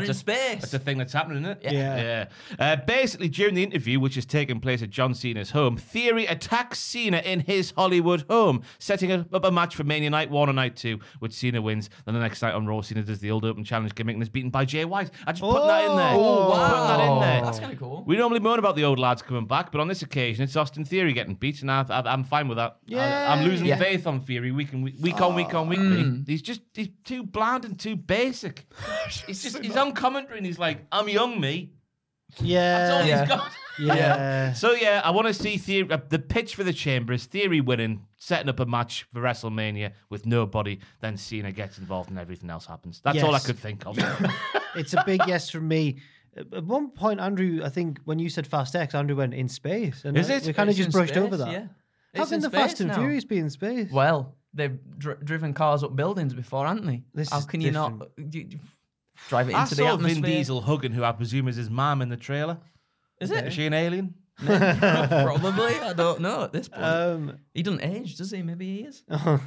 [0.00, 0.60] But in space.
[0.60, 1.72] That's a thing that's happening, isn't it?
[1.72, 1.96] Yeah.
[1.96, 2.24] Yeah.
[2.58, 6.78] Uh, basically, during the interview, which is taking place at John Cena's home, Theory attacks
[6.78, 10.76] Cena in his Hollywood home, setting up a match for Mania Night 1 and Night
[10.76, 11.90] 2, which Cena wins.
[12.04, 14.28] Then the next night on Raw, Cena does the old open challenge gimmick and is
[14.28, 15.10] beaten by Jay White.
[15.26, 16.12] I just put that in there.
[16.14, 17.42] Oh, Just putting that in there.
[17.42, 18.04] That's kind of cool.
[18.06, 20.84] We normally moan about the old lads coming back, but on this occasion, it's Austin
[20.84, 22.78] Theory getting beat, and I, I, I'm fine with that.
[22.92, 23.76] I, am losing Yeah.
[23.76, 25.78] faith on Theory week, and week, week on week on week.
[25.78, 26.26] Mm.
[26.28, 28.66] He's just he's too bland and too basic.
[29.26, 31.72] he's just he's on commentary and he's like, "I'm young, me."
[32.30, 33.04] That's all Yeah.
[33.04, 33.20] Yeah.
[33.20, 33.52] he's got.
[33.80, 34.54] Yeah.
[34.54, 35.88] So yeah, I want to see Theory.
[35.88, 39.92] Uh, the pitch for the chamber is Theory winning, setting up a match for WrestleMania
[40.10, 40.80] with nobody.
[41.00, 43.00] Then Cena gets involved and everything else happens.
[43.04, 43.46] That's all I Yes.
[43.46, 43.96] could think of.
[44.74, 45.98] It's a big yes from me.
[46.36, 49.48] At at one point, Andrew, I think when you said Fast X, Andrew went in
[49.48, 50.04] space.
[50.04, 50.44] And Is it?
[50.44, 51.52] We kind of It's just in brushed over that.
[51.52, 51.66] Yeah.
[52.16, 52.96] How It's can in the Fast space and now.
[52.96, 53.92] Furious be in space?
[53.92, 57.04] Well, they've dr- driven cars up buildings before, haven't they?
[57.14, 58.58] This How is can you not you- you
[59.28, 60.22] drive it I into the saw atmosphere?
[60.22, 62.58] Vin Diesel hugging who I presume is his mom in the trailer.
[63.20, 63.52] Is Is it?
[63.52, 64.14] she an alien?
[64.44, 65.74] Probably.
[65.80, 66.84] I don't know at this point.
[66.84, 68.42] Um, he doesn't age, does he?
[68.42, 69.02] Maybe he is.
[69.08, 69.42] but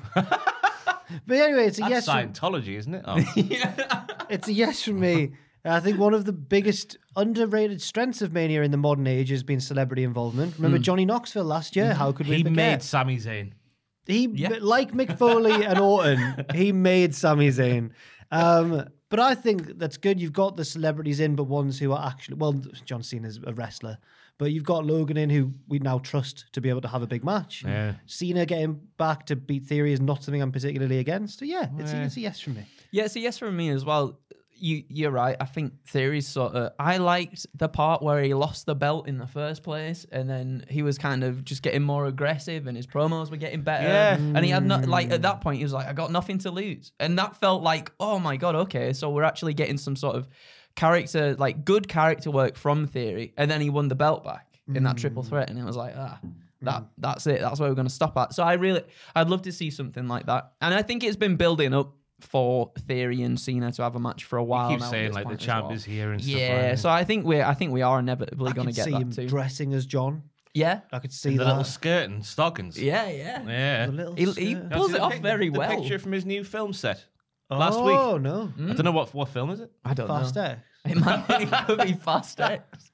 [1.29, 2.05] anyway, it's a That's yes.
[2.05, 3.03] From, Scientology, isn't it?
[3.05, 3.17] Oh.
[4.29, 5.31] it's a yes from me.
[5.63, 9.43] I think one of the biggest underrated strengths of Mania in the modern age has
[9.43, 10.55] been celebrity involvement.
[10.57, 11.93] Remember Johnny Knoxville last year?
[11.93, 12.55] How could we he forget?
[12.55, 13.51] made Sami Zayn.
[14.07, 14.57] He Yeah.
[14.59, 17.91] like Mick Foley and Orton, he made Sami Zayn.
[18.31, 20.19] Um, but I think that's good.
[20.19, 22.53] You've got the celebrities in, but ones who are actually well,
[22.85, 23.99] John Cena's a wrestler,
[24.39, 27.07] but you've got Logan in who we now trust to be able to have a
[27.07, 27.63] big match.
[27.63, 27.93] Yeah.
[28.07, 31.39] Cena getting back to beat Theory is not something I'm particularly against.
[31.39, 32.65] So yeah, it's, a, it's a yes from me.
[32.89, 34.17] Yeah, it's a yes from me as well.
[34.63, 35.35] You, you're right.
[35.39, 36.73] I think Theory's sort of.
[36.77, 40.65] I liked the part where he lost the belt in the first place, and then
[40.69, 43.87] he was kind of just getting more aggressive, and his promos were getting better.
[43.87, 44.13] Yeah.
[44.13, 45.23] And he had not like at mm.
[45.23, 48.19] that point he was like, I got nothing to lose, and that felt like, oh
[48.19, 50.27] my god, okay, so we're actually getting some sort of
[50.75, 54.83] character, like good character work from Theory, and then he won the belt back in
[54.83, 55.29] that triple mm.
[55.29, 56.19] threat, and it was like, ah.
[56.63, 56.87] That mm.
[56.99, 57.41] that's it.
[57.41, 58.35] That's where we're going to stop at.
[58.35, 58.83] So I really,
[59.15, 62.71] I'd love to see something like that, and I think it's been building up for
[62.87, 64.69] Theory and Cena to have a match for a while.
[64.69, 65.73] keep now saying like the champ well.
[65.75, 68.53] is here and stuff Yeah, like so I think we're, I think we are inevitably
[68.53, 69.27] going to get see that him too.
[69.27, 70.23] dressing as John.
[70.53, 71.45] yeah, I could see the that.
[71.49, 72.81] little skirt and stockings.
[72.81, 73.43] yeah, yeah.
[73.47, 73.85] Yeah.
[73.87, 75.69] The little He, he pulls it off pic- very the well.
[75.79, 77.05] picture from his new film set
[77.49, 77.95] oh, last week.
[77.95, 78.71] Oh no, hmm.
[78.71, 79.71] I don't know what what film is it.
[79.85, 80.41] I don't Fast know.
[80.43, 80.61] X.
[80.85, 82.91] It might it could be Fast X.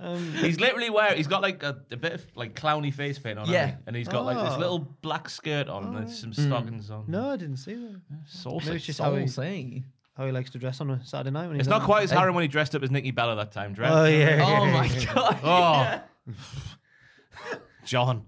[0.00, 1.18] Um, He's literally wearing.
[1.18, 3.48] He's got like a, a bit of like clowny face paint on.
[3.48, 3.58] Yeah.
[3.66, 3.82] hasn't he?
[3.88, 4.58] and he's got like this Oh.
[4.58, 7.04] little black skirt on and there's some stockings on.
[7.06, 8.00] no, I didn't see that.
[8.26, 8.64] saucy.
[8.66, 9.84] Maybe it's just how he, Saucy.
[10.16, 12.04] how he likes to dress on a Saturday night when he's It's on not quite
[12.04, 12.16] as Hey.
[12.16, 13.74] harrowing when he dressed up as Nikki Bella that time.
[13.74, 13.92] Dread.
[13.92, 14.40] Oh yeah.
[14.42, 15.14] Oh yeah, my yeah.
[15.14, 16.02] god.
[16.32, 17.50] Oh,
[17.84, 18.24] John.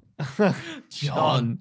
[0.91, 1.59] John.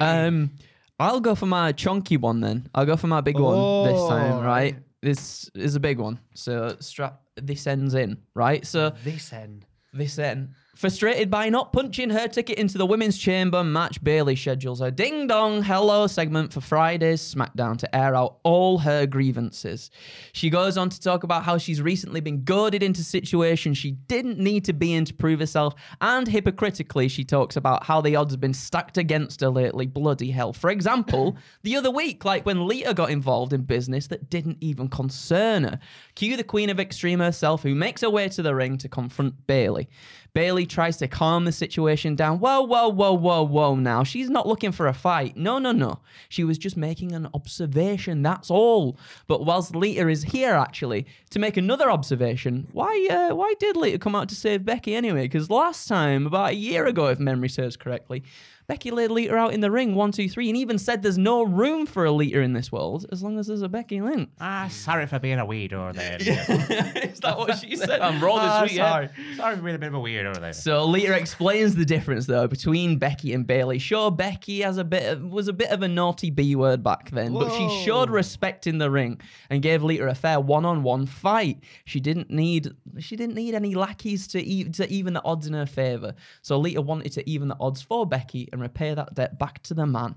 [0.00, 0.50] Um,
[0.98, 2.68] I'll go for my chunky one then.
[2.74, 4.44] I'll go for my big one this time, Oh, right?
[4.46, 4.76] right.
[5.02, 6.20] This is a big one.
[6.34, 8.64] So strap this ends in, right?
[8.66, 9.66] So This end.
[9.92, 10.54] this end.
[10.74, 15.26] Frustrated by not punching her ticket into the women's chamber match, Bayley schedules a ding
[15.26, 19.90] dong hello segment for Friday's SmackDown to air out all her grievances.
[20.32, 24.38] She goes on to talk about how she's recently been goaded into situations she didn't
[24.38, 28.32] need to be in to prove herself, and hypocritically, she talks about how the odds
[28.32, 29.86] have been stacked against her lately.
[29.86, 30.54] Bloody hell.
[30.54, 34.88] For example, the other week, like when Lita got involved in business that didn't even
[34.88, 35.78] concern her.
[36.14, 39.46] Cue the Queen of Extreme herself, who makes her way to the ring to confront
[39.46, 39.90] Bayley.
[40.34, 42.38] Bayley tries to calm the situation down.
[42.38, 43.74] Whoa, whoa, whoa, whoa, whoa.
[43.74, 45.36] Now she's not looking for a fight.
[45.36, 46.00] No, no, no.
[46.30, 48.22] She was just making an observation.
[48.22, 48.96] That's all.
[49.26, 53.98] But whilst Lita is here, actually, to make another observation, why, uh, why did Lita
[53.98, 55.22] come out to save Becky anyway?
[55.22, 58.22] Because last time, about a year ago, if memory serves correctly,
[58.66, 61.42] Becky laid Lita out in the ring, one, two, three, and even said there's no
[61.42, 64.30] room for a Lita in this world as long as there's a Becky Lynch.
[64.40, 66.16] Ah, sorry for being a weirdo there.
[67.12, 68.00] Is that what she said?
[68.00, 68.90] I'm rolling Ah, sweet, yeah.
[68.90, 69.08] sorry.
[69.36, 70.52] Sorry for being a bit of a weirdo there.
[70.52, 73.78] So Lita explains the difference though between Becky and Bayley.
[73.78, 77.10] Sure, Becky has a bit of, was a bit of a naughty B word back
[77.10, 79.20] then, but she showed respect in the ring
[79.50, 81.58] and gave Lita a fair one-on-one fight.
[81.84, 85.52] She didn't need she didn't need any lackeys to, e- to even the odds in
[85.54, 86.14] her favor.
[86.42, 89.74] So Lita wanted to even the odds for Becky and repay that debt back to
[89.74, 90.14] the man.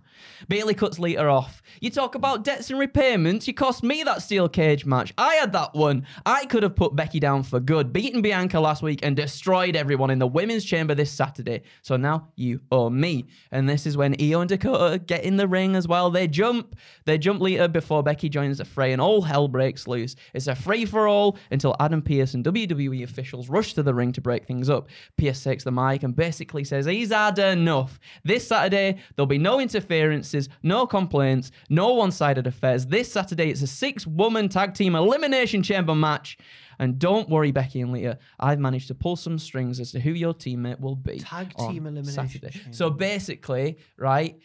[0.47, 1.61] Bayley cuts Lita off.
[1.79, 3.47] You talk about debts and repayments.
[3.47, 5.13] You cost me that steel cage match.
[5.17, 6.05] I had that one.
[6.25, 10.09] I could have put Becky down for good, beaten Bianca last week, and destroyed everyone
[10.09, 11.63] in the women's chamber this Saturday.
[11.81, 13.25] So now you owe me.
[13.51, 16.09] And this is when Io and Dakota get in the ring as well.
[16.09, 16.75] They jump.
[17.05, 20.15] They jump Lita before Becky joins the fray, and all hell breaks loose.
[20.33, 24.11] It's a free for all until Adam Pearce and WWE officials rush to the ring
[24.13, 24.89] to break things up.
[25.17, 27.99] Pearce takes the mic and basically says he's had enough.
[28.25, 32.87] This Saturday, there'll be no interferences, no complaints, no one sided affairs.
[32.87, 36.37] This Saturday, it's a six woman tag team elimination chamber match.
[36.79, 40.09] And don't worry, Becky and Lita, I've managed to pull some strings as to who
[40.09, 41.19] your teammate will be.
[41.19, 42.49] Tag on team elimination Saturday.
[42.49, 42.73] chamber.
[42.73, 44.39] So basically, right,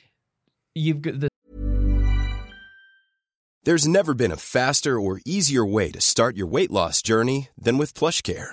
[0.74, 1.30] you've got the
[3.64, 7.78] There's never been a faster or easier way to start your weight loss journey than
[7.78, 8.52] with PlushCare.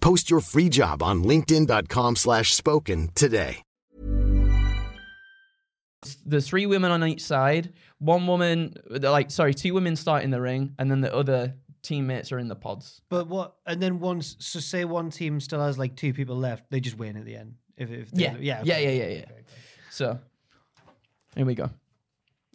[0.00, 3.62] Post your free job on linkedin.com slash spoken today.
[6.24, 7.74] there's three women on each side.
[7.98, 12.32] One woman, like sorry, two women start in the ring, and then the other teammates
[12.32, 13.02] are in the pods.
[13.10, 13.56] But what?
[13.66, 16.96] And then once, so say one team still has like two people left, they just
[16.96, 17.56] win at the end.
[17.76, 18.98] If, if they- Yeah, yeah, yeah, okay.
[18.98, 19.24] yeah, yeah, yeah.
[19.90, 20.18] So
[21.36, 21.68] here we go.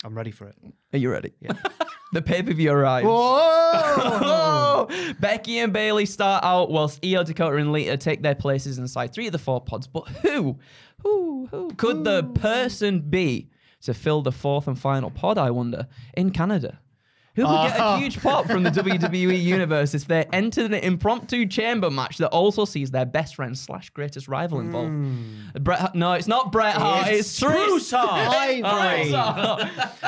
[0.03, 0.55] I'm ready for it.
[0.93, 1.33] Are you ready?
[1.39, 1.51] Yeah.
[2.13, 3.05] the pay per view arrives.
[3.05, 3.71] Whoa!
[4.87, 4.87] Oh!
[5.19, 9.27] Becky and Bayley start out whilst Io, Dakota, and Lita take their places inside three
[9.27, 9.87] of the four pods.
[9.87, 10.59] But who,
[11.01, 13.49] who, who could the person be
[13.81, 15.37] to fill the fourth and final pod?
[15.37, 16.79] I wonder in Canada.
[17.35, 17.97] Who would get a uh-huh.
[17.97, 22.63] huge pop from the WWE universe if they entered an impromptu chamber match that also
[22.63, 24.91] sees their best friend slash greatest rival involved?
[24.91, 25.57] Hmm.
[25.59, 27.09] Bret, Hart- no, it's not Bret Hart.
[27.09, 27.93] It's, Trish.
[27.93, 29.11] Ivory.
[29.13, 29.57] Oh,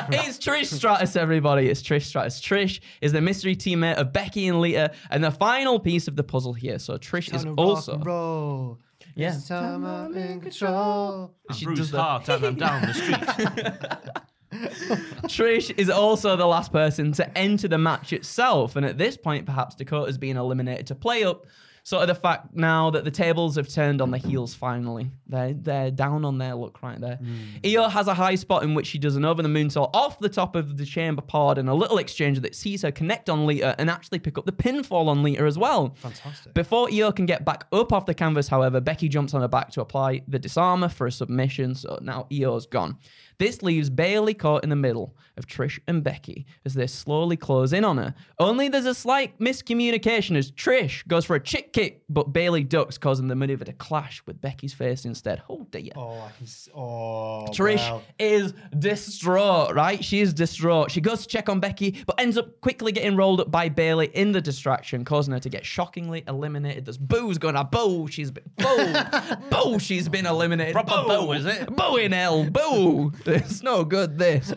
[0.10, 1.68] it's Trish Stratus, everybody.
[1.68, 2.40] It's Trish Stratus.
[2.40, 6.24] Trish is the mystery teammate of Becky and Lita, and the final piece of the
[6.24, 6.80] puzzle here.
[6.80, 8.78] So Trish is Time to rock also.
[9.16, 9.32] Yeah.
[9.32, 11.34] This time I'm in control.
[11.52, 12.00] She Bruce does that.
[12.00, 14.22] Hart and I'm down the street.
[14.52, 19.46] Trish is also the last person to enter the match itself, and at this point,
[19.46, 21.46] perhaps Dakota's being eliminated to play up.
[21.88, 25.10] Sort of the fact now that the tables have turned on the heels finally.
[25.26, 27.16] They're, they're down on their luck right there.
[27.16, 27.66] Hmm.
[27.66, 30.28] Io has a high spot in which she does an over the moonsault off the
[30.28, 33.74] top of the chamber pod and a little exchange that sees her connect on Lita
[33.80, 35.96] and actually pick up the pinfall on Lita as well.
[35.96, 36.54] Fantastic.
[36.54, 39.72] Before Io can get back up off the canvas, however, Becky jumps on her back
[39.72, 42.98] to apply the disarmer for a submission, so now Io's gone.
[43.40, 47.72] This leaves Bayley caught in the middle of Trish and Becky as they slowly close
[47.72, 48.16] in on her.
[48.40, 52.98] Only there's a slight miscommunication as Trish goes for a chick kick, but Bayley ducks,
[52.98, 55.42] causing the maneuver to clash with Becky's face instead.
[55.50, 55.92] Oh dear.
[55.96, 56.44] Oh, I can.
[56.46, 60.04] s- Oh, Trish is distraught, right?
[60.04, 60.90] She is distraught.
[60.92, 64.08] She goes to check on Becky, but ends up quickly getting rolled up by Bayley
[64.14, 66.86] in the distraction, causing her to get shockingly eliminated.
[66.86, 67.68] There's boos going on.
[67.70, 68.94] Boo, she's been boo,
[69.52, 70.74] boo, she's been eliminated.
[70.74, 71.68] Proper boo, boo, is it?
[71.76, 73.12] Boo in hell, boo.
[73.26, 74.18] It's no good.
[74.18, 74.54] This.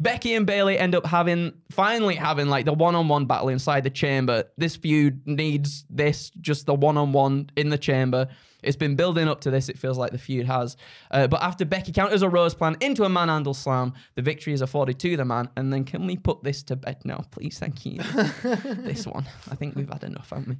[0.00, 4.44] Becky and Bayley end up having finally having like the one-on-one battle inside the chamber.
[4.56, 8.26] This feud needs this, just the one-on-one in the chamber.
[8.62, 9.68] It's been building up to this.
[9.68, 10.76] It feels like the feud has.
[11.10, 14.60] Uh, but after Becky counters a Rose Plant into a manhandle slam, the victory is
[14.62, 15.48] afforded to the man.
[15.56, 16.98] And then can we put this to bed?
[17.04, 18.02] No, please, thank you.
[18.42, 19.26] this one.
[19.50, 20.56] I think we've had enough, haven't we?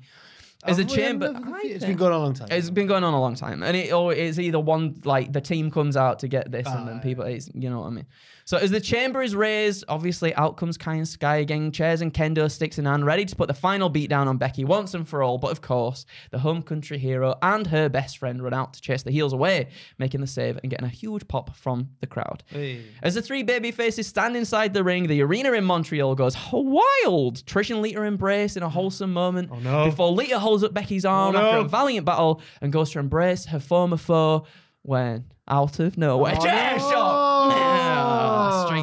[0.64, 1.80] As a Have chamber, enough of the I feud?
[1.80, 2.48] Been going on a long time.
[2.50, 5.40] It's been going on a long time, and it or it's either one like the
[5.40, 8.06] team comes out to get this, and then people, it's, you know what I mean.
[8.50, 12.12] So as the chamber is raised, obviously out comes Kai and Sky again, chairs and
[12.12, 15.08] kendo sticks in hand, ready to put the final beat down on Becky once and
[15.08, 15.38] for all.
[15.38, 19.04] But of course, the home country hero and her best friend run out to chase
[19.04, 22.42] the heels away, making the save and getting a huge pop from the crowd.
[22.46, 22.82] Hey.
[23.04, 27.44] As the three baby faces stand inside the ring, the arena in Montreal goes wild.
[27.46, 29.50] Trish and Lita embrace in a wholesome moment.
[29.52, 29.84] Oh, no.
[29.84, 32.98] Before Lita holds up Becky's oh, arm Oh, after a valiant battle and goes to
[32.98, 34.44] embrace her former foe
[34.82, 36.34] when out of nowhere.
[36.36, 36.99] Oh, no.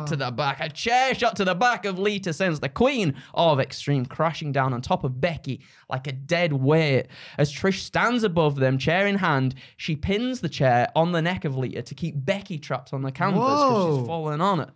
[0.06, 0.60] To the back.
[0.60, 4.74] A chair shot to the back of Lita sends the Queen of Extreme crashing down
[4.74, 7.08] on top of Becky like a dead weight.
[7.38, 11.46] As Trish stands above them, chair in hand, she pins the chair on the neck
[11.46, 14.70] of Lita to keep Becky trapped on the canvas because she's fallen on it.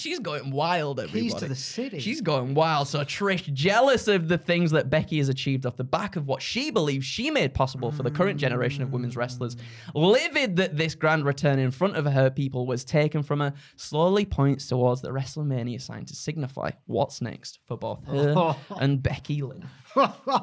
[0.00, 1.22] She's going wild, everybody.
[1.22, 1.98] Keys to the city.
[2.00, 2.88] She's going wild.
[2.88, 6.40] So Trish, jealous of the things that Becky has achieved off the back of what
[6.42, 9.56] she believes she made possible for the current generation of women's wrestlers,
[9.94, 14.24] livid that this grand return in front of her people was taken from her, slowly
[14.24, 19.64] points towards the WrestleMania sign to signify what's next for both her and Becky Lynch.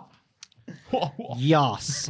[1.38, 2.10] Yes.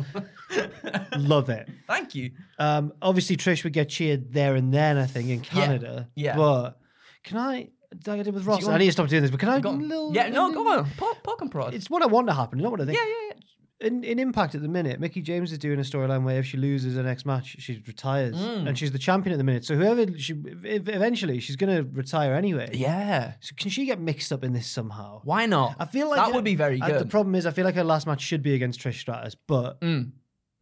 [1.16, 1.70] Love it.
[1.88, 2.32] Thank you.
[2.58, 6.10] Um, obviously, Trish would get cheered there and then, I think, in Canada.
[6.16, 6.36] yeah.
[6.36, 6.80] But
[7.24, 7.70] can I,
[8.06, 9.60] like I did with Ross, I want- need to stop doing this, but can I?
[9.60, 9.88] Go on.
[9.88, 10.88] little- yeah, no, go on.
[11.24, 11.74] Poke and prod.
[11.74, 12.98] It's what I want to happen, not what I think.
[12.98, 13.34] yeah, yeah, yeah.
[13.80, 16.58] In, in Impact at the minute, Mickie James is doing a storyline where if she
[16.58, 18.68] loses her next match, she retires, Mm.
[18.68, 19.66] and she's the champion at the minute.
[19.66, 20.34] So whoever she,
[20.66, 22.72] ev- eventually, she's going to retire anyway.
[22.74, 23.34] Yeah.
[23.40, 25.22] So can she get mixed up in this somehow?
[25.26, 25.76] Why not?
[25.80, 27.02] I feel like that would be very uh, good.
[27.02, 29.80] The problem is, I feel like her last match should be against Trish Stratus, but
[29.82, 30.14] Mm.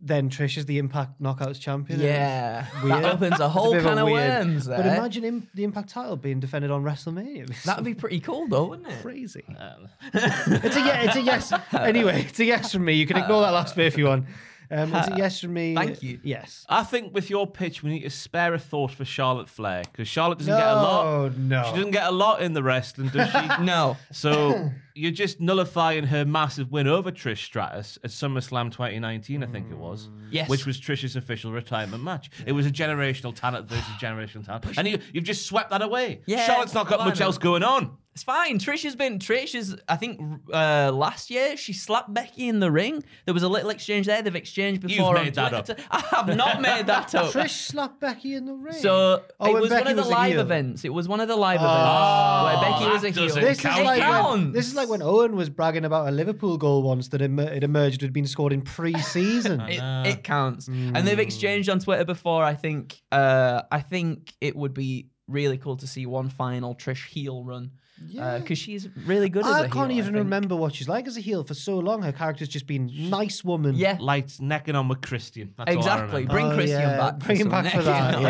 [0.01, 1.99] Then Trish is the Impact Knockouts champion.
[1.99, 5.23] and Yeah, it's that opens a whole bit of can of weird- worms But imagine
[5.23, 7.63] im- the Impact title being defended on WrestleMania.
[7.63, 9.01] That'd be pretty cool, though, wouldn't it?
[9.01, 9.45] crazy.
[10.13, 11.53] it's a yeah, it's a yes.
[11.73, 12.93] Anyway, it's a yes from me.
[12.93, 14.25] You can ignore that last bit if you want.
[14.71, 15.75] Um, it's a yes from me.
[15.75, 16.19] Thank you.
[16.23, 16.65] Yes.
[16.67, 20.07] I think with your pitch, we need to spare a thought for Charlotte Flair because
[20.07, 21.37] Charlotte doesn't get a lot.
[21.37, 21.63] No, no.
[21.69, 23.63] She doesn't get a lot in the wrestling, does she?
[23.63, 23.95] No.
[24.11, 29.69] So you're just nullifying her massive win over Trish Stratus at SummerSlam 2019, I think
[29.69, 30.09] it was.
[30.31, 30.49] Yes.
[30.49, 32.29] Which was Trish's official retirement match.
[32.45, 34.65] It was a generational talent versus generational talent.
[34.77, 36.21] And you, you've just swept that away.
[36.25, 37.97] Yeah, Charlotte's not got well, much else going on.
[38.13, 38.59] It's fine.
[38.59, 39.19] Trish has been.
[39.19, 39.75] Trish is.
[39.89, 40.21] I think
[40.53, 43.03] uh, last year she slapped Becky in the ring.
[43.25, 44.21] There was a little exchange there.
[44.21, 45.17] They've exchanged before.
[45.17, 45.75] on made that Twitter.
[45.91, 47.33] I have not made that up.
[47.33, 48.71] Trish slapped Becky in the ring.
[48.75, 50.39] So Oh, it was Becky one of the live heel.
[50.39, 50.85] events.
[50.85, 53.27] It was one of the live Oh, events where Becky was a heel.
[53.27, 53.79] doesn't this count.
[53.79, 54.53] is like when, counts.
[54.53, 57.63] this is like when Owen was bragging about a Liverpool goal once that emer- it
[57.63, 59.61] emerged had been scored in pre-season.
[59.69, 61.03] It, it counts, and Mm.
[61.05, 62.43] they've exchanged on Twitter before.
[62.43, 63.01] I think.
[63.11, 67.71] Uh, I think it would be really cool to see one final Trish heel run
[68.11, 69.45] because she's really good.
[69.45, 70.23] as I a can't heel, even think.
[70.25, 72.01] remember what she's like as a heel for so long.
[72.03, 73.73] Her character's just been nice woman.
[73.75, 75.53] Yeah, Lights necking on with Christian.
[75.57, 76.25] That's all I exactly.
[76.25, 76.97] Bring Oh, Christian yeah.
[76.97, 77.19] back.
[77.19, 78.17] Bring him back for that.
[78.17, 78.29] you know?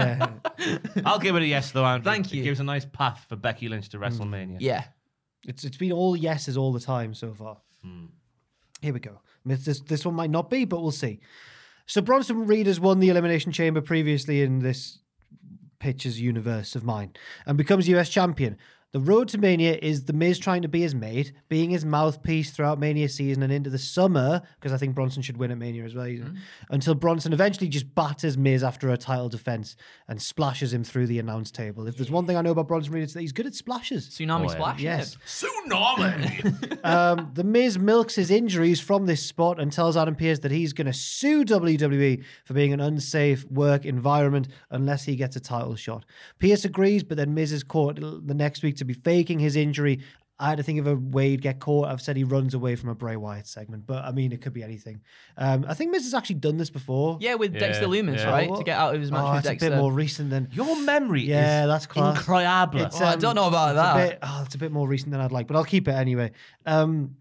[0.60, 1.02] Yeah.
[1.06, 2.10] I'll give it a yes, though, Andrew.
[2.12, 2.44] Thank It you.
[2.44, 4.58] gives a nice path for Becky Lynch to WrestleMania.
[4.60, 4.84] yeah.
[5.48, 7.58] It's it's been all yeses all the time so far.
[7.82, 8.06] Hmm.
[8.82, 9.22] Here we go.
[9.46, 11.20] This this one might not be, but we'll see.
[11.86, 15.00] So Bronson Reed has won the Elimination Chamber previously in this
[15.80, 17.14] pitcher's universe of mine
[17.46, 18.58] and becomes US champion.
[18.96, 22.52] The road to Mania is The Miz trying to be his mate, being his mouthpiece
[22.52, 25.84] throughout Mania season and into the summer, because I think Bronson should win at Mania
[25.84, 26.08] as well,
[26.70, 29.76] until Bronson eventually just batters Miz after a title defense
[30.08, 31.88] and splashes him through the announce table.
[31.90, 34.08] If there's one thing I know about Bronson Reed, it's that he's good at splashes.
[34.12, 34.48] Tsunami Oh, yeah.
[34.48, 34.80] splash.
[34.80, 35.18] Yes.
[35.28, 36.72] Tsunami!
[36.86, 40.72] Um, the Miz milks his injuries from this spot and tells Adam Pearce that he's
[40.72, 45.76] going to sue WWE for being an unsafe work environment unless he gets a title
[45.76, 46.06] shot.
[46.38, 50.00] Pearce agrees, but then Miz is caught the next week to be faking his injury
[50.38, 51.88] I had to think of a way he'd get caught.
[51.88, 54.52] I've said he runs away from a Bray Wyatt segment, but I mean, it could
[54.52, 55.00] be anything.
[55.38, 57.18] Um, I think Miz has actually done this before.
[57.22, 58.30] Yeah, with Yeah, Dexter Lumis, yeah.
[58.30, 58.50] right?
[58.50, 59.68] Oh, To get out of his match oh, with it's Dexter.
[59.68, 60.50] a bit more recent than.
[60.52, 62.18] Your memory Yeah, is that's class.
[62.22, 62.86] incroyable.
[62.86, 63.96] It's, Oh, I don't know about it's that.
[63.96, 65.94] A bit, oh, it's a bit more recent than I'd like, but I'll keep it
[65.94, 66.32] anyway.
[66.66, 67.16] Um,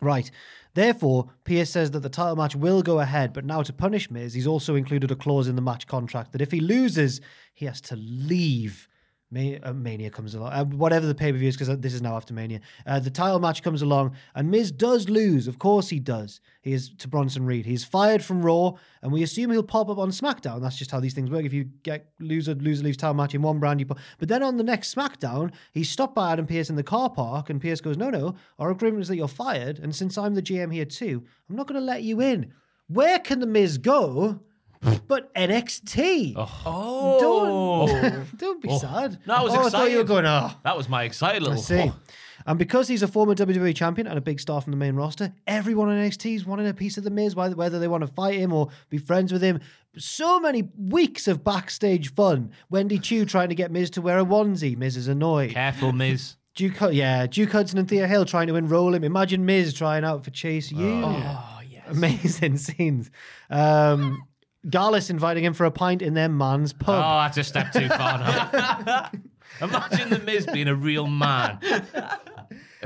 [0.00, 0.30] right.
[0.72, 4.32] Therefore, Pearce says that the title match will go ahead, but now to punish Miz,
[4.32, 7.20] he's also included a clause in the match contract that if he loses,
[7.52, 8.88] he has to leave.
[9.34, 12.00] Ma- uh, Mania comes along, uh, whatever the pay per view is, because this is
[12.00, 12.60] now after Mania.
[12.86, 15.48] Uh, the title match comes along, and Miz does lose.
[15.48, 16.40] Of course, he does.
[16.62, 17.66] He is to Bronson Reed.
[17.66, 20.62] He's fired from Raw, and we assume he'll pop up on SmackDown.
[20.62, 21.44] That's just how these things work.
[21.44, 23.98] If you get loser loser leaves title match in one brand, you put.
[24.18, 27.50] But then on the next SmackDown, he's stopped by Adam Pearce in the car park,
[27.50, 30.42] and Pearce goes, "No, no, our agreement is that you're fired, and since I'm the
[30.42, 32.52] GM here too, I'm not going to let you in."
[32.86, 34.40] Where can the Miz go?
[35.08, 36.34] But NXT.
[36.36, 39.18] Oh, Don't, don't be sad.
[39.26, 40.06] No, I was oh, I thought you were excited.
[40.08, 40.50] going, oh.
[40.64, 41.62] That was my excited I little.
[41.62, 41.90] see.
[42.46, 45.32] And because he's a former WWE champion and a big star from the main roster,
[45.46, 48.12] everyone on NXT is wanting a piece of the Miz, whether whether they want to
[48.12, 49.60] fight him or be friends with him.
[49.96, 52.50] So many weeks of backstage fun.
[52.68, 54.76] Wendy Choo trying to get Miz to wear a onesie.
[54.76, 55.52] Miz is annoyed.
[55.52, 56.36] Careful, Miz.
[56.54, 59.02] Duke, Hud- yeah, Duke Hudson and Thea Hail trying to enroll him.
[59.04, 61.02] Imagine Miz trying out for Chase U.
[61.04, 61.84] oh yes.
[61.88, 63.10] Amazing scenes.
[63.50, 64.22] Um,
[64.68, 66.96] Gallus inviting him for a pint in their man's pub.
[66.96, 67.34] Oh, pub.
[67.34, 69.10] that's a step too far now.
[69.60, 71.58] Imagine the Miz being a real man.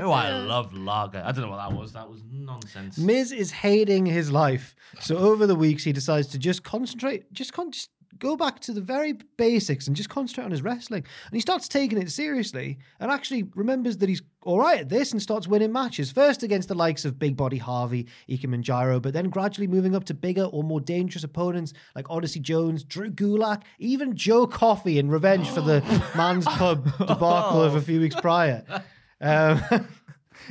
[0.01, 1.21] Oh, I love lager.
[1.25, 1.91] I don't know what that was.
[1.91, 2.97] That was nonsense.
[2.97, 4.73] Miz is hating his life.
[5.01, 8.73] So over the weeks, he decides to just concentrate, just, con- just go back to
[8.73, 11.03] the very basics and just concentrate on his wrestling.
[11.27, 15.11] And he starts taking it seriously and actually remembers that he's all right at this
[15.11, 16.11] and starts winning matches.
[16.11, 20.05] First against the likes of Big Body Javi, Ikemen Jiro, but then gradually moving up
[20.05, 25.09] to bigger or more dangerous opponents like Odyssey Jones, Drew Gulak, even Joe Coffey in
[25.09, 25.81] revenge for the
[26.15, 28.63] man's pub debacle of a few weeks prior.
[29.21, 29.61] Um,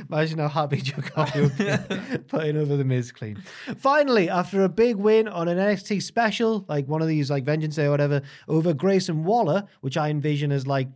[0.09, 3.41] Imagine how happy Joe Coffey would be putting over the Miz clean.
[3.77, 7.75] Finally, after a big win on an NXT special, like one of these, like Vengeance
[7.75, 10.87] Day or whatever, over Grayson Waller, which I envision as like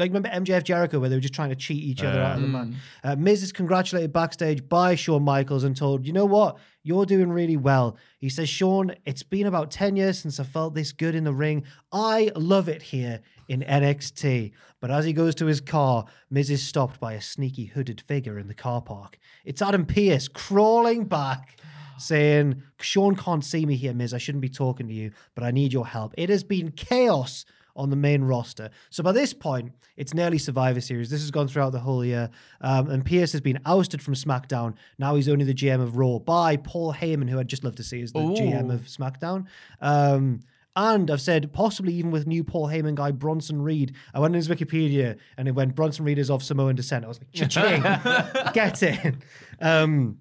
[0.00, 2.42] like remember MJF Jericho where they were just trying to cheat each other out of
[2.42, 2.68] the match.
[3.04, 7.30] Uh, Miz is congratulated backstage by Shawn Michaels and told, you know what, you're doing
[7.30, 7.96] really well.
[8.18, 11.32] He says, Shawn, it's been about 10 years since I felt this good in the
[11.32, 11.64] ring.
[11.92, 14.52] I love it here in NXT.
[14.80, 18.38] But as he goes to his car, Miz is stopped by a sneaky hooded figure
[18.38, 19.18] in the car park.
[19.44, 21.56] It's Adam Pearce crawling back.
[21.98, 24.14] Saying, Shawn can't see me here, Miz.
[24.14, 26.14] I shouldn't be talking to you, but I need your help.
[26.16, 27.44] It has been chaos
[27.80, 28.70] on the main roster.
[28.90, 31.10] So by this point, it's nearly Survivor Series.
[31.10, 32.30] This has gone throughout the whole year.
[32.60, 34.74] Um, and Pearce has been ousted from SmackDown.
[34.98, 37.82] Now he's only the GM of Raw by Paul Heyman, who I'd just love to
[37.82, 39.46] see as the GM of SmackDown.
[39.80, 40.40] Um,
[40.76, 43.96] and I've said possibly even with new Paul Heyman guy Bronson Reed.
[44.14, 47.04] I went in his Wikipedia and it went Bronson Reed is of Samoan descent.
[47.04, 47.82] I was like, cha-ching,
[48.52, 49.16] get it.
[49.60, 50.18] Um,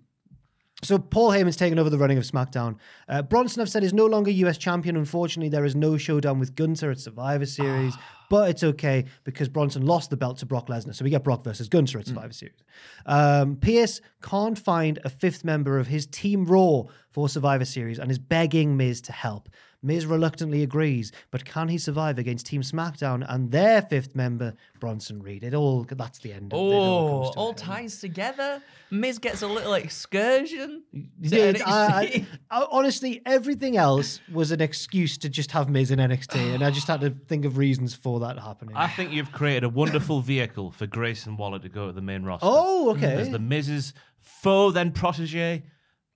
[0.81, 2.77] so Paul Heyman's taken over the running of SmackDown.
[3.07, 4.95] Uh, Bronson, I've said, is no longer US champion.
[4.95, 7.95] Unfortunately, there is no showdown with Gunther at Survivor Series,
[8.29, 10.95] but it's okay because Bronson lost the belt to Brock Lesnar.
[10.95, 12.63] So we get Brock versus Gunther at Survivor Series.
[13.05, 18.09] Um, Pearce can't find a fifth member of his Team Raw for Survivor Series and
[18.09, 19.49] is begging Miz to help.
[19.81, 25.21] Miz reluctantly agrees, but can he survive against Team SmackDown and their fifth member, Bronson
[25.23, 25.43] Reed?
[25.43, 26.51] It all that's the end.
[26.53, 26.61] of it.
[26.61, 28.61] It all, Oh, comes all ties together.
[28.91, 30.83] Miz gets a little excursion.
[30.93, 31.61] to Yeah, NXT.
[31.65, 36.55] I, I, I- honestly, everything else was an excuse to just have Miz in NXT,
[36.55, 38.75] and I just had to think of reasons for that happening.
[38.75, 42.23] I think you've created a wonderful vehicle for Grayson Waller to go to the main
[42.23, 42.45] roster.
[42.49, 43.13] oh, okay.
[43.13, 45.63] As the Miz's foe, then protege,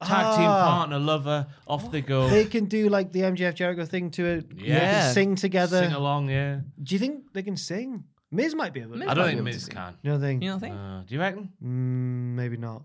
[0.05, 0.69] tag team Ah.
[0.77, 2.29] partner, lover, off they go.
[2.29, 4.49] They can do like the MJF Jericho thing to it.
[4.49, 5.11] They can Yeah.
[5.11, 5.83] sing together.
[5.83, 6.59] Sing along, yeah.
[6.81, 8.03] Do you think they can sing?
[8.31, 8.97] Miz might be able to.
[8.99, 9.75] Miz I don't think be able to Miz sing.
[9.75, 9.93] can.
[10.01, 10.43] You don't think?
[10.43, 10.75] You don't think?
[10.75, 11.49] Uh, do you reckon?
[11.63, 12.81] Mm, maybe not.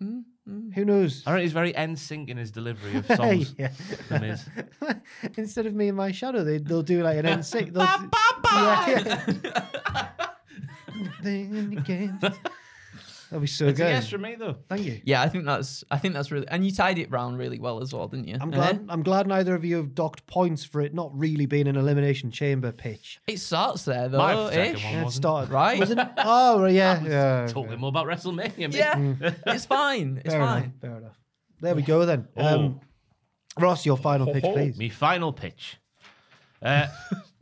[0.74, 1.22] Who knows?
[1.26, 3.54] I reckon he's very end sync in his delivery of songs.
[3.58, 3.70] yeah.
[4.08, 4.44] The Miz.
[5.36, 7.72] Instead of me and my shadow, they, they'll do like an NSYNC.
[7.72, 8.10] They'll do-
[8.54, 10.16] yeah, yeah.
[11.22, 12.18] Thing again.
[13.30, 13.88] That'll be so It's a good.
[13.90, 14.56] yes from me though.
[14.70, 15.02] Thank you.
[15.04, 15.84] Yeah, I think that's.
[15.90, 16.48] I think that's really.
[16.48, 18.36] And you tied it round really well as well, didn't you?
[18.40, 18.72] I'm Uh-huh.
[18.72, 18.86] glad.
[18.88, 22.30] I'm glad neither of you have docked points for it not really being an elimination
[22.30, 23.20] chamber pitch.
[23.26, 24.16] It starts there though.
[24.18, 24.84] My second ish.
[24.84, 25.22] one Yeah, it wasn't.
[25.22, 25.78] started Right.
[25.78, 26.08] Wasn't it?
[26.18, 27.46] Oh, right, yeah, yeah.
[27.48, 28.58] Talking more about WrestleMania.
[28.58, 28.74] mate.
[28.74, 30.22] Yeah, it's fine.
[30.24, 30.62] It's Fair fine.
[30.62, 30.72] enough.
[30.80, 31.18] Fair enough.
[31.60, 32.28] There we go then.
[32.36, 32.80] Um,
[33.58, 34.78] Ross, your final pitch, please.
[34.78, 35.76] Me final pitch.
[36.62, 36.86] Uh,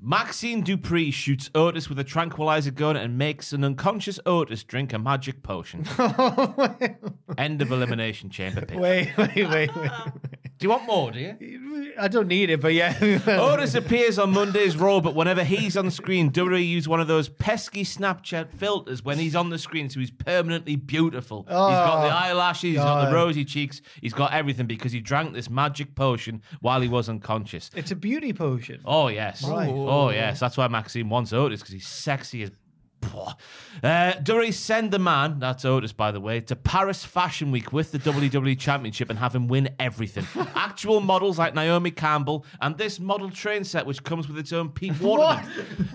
[0.01, 4.99] Maxxine Dupri shoots Otis with a tranquilizer gun and makes an unconscious Otis drink a
[4.99, 5.87] magic potion.
[7.39, 8.67] End of elimination chamber.
[8.75, 9.91] Wait, wait, wait, wait.
[10.59, 11.93] Do you want more, do you?
[11.99, 12.97] I don't need it, but yeah.
[13.27, 17.29] Otis appears on Monday's Raw, but whenever he's on screen, WWE use one of those
[17.29, 21.43] pesky Snapchat filters when he's on the screen, so he's permanently beautiful.
[21.43, 25.01] he's got the Oh, eyelashes, he's got the rosy cheeks, he's got everything because he
[25.01, 27.71] drank this magic potion while he was unconscious.
[27.75, 28.81] It's a beauty potion.
[28.87, 29.69] Oh yes, Right.
[29.71, 30.41] oh yes.
[30.41, 32.51] That's why Maxine wants Otis because he's sexy as.
[33.83, 37.93] Uh, Dury send the man, that's Otis by the way, to Paris Fashion Week with
[37.93, 40.27] the WWE Championship and have him win everything.
[40.55, 44.71] Actual models like Naomi Campbell and this model train set which comes with its own
[44.71, 45.47] Pete Waterman.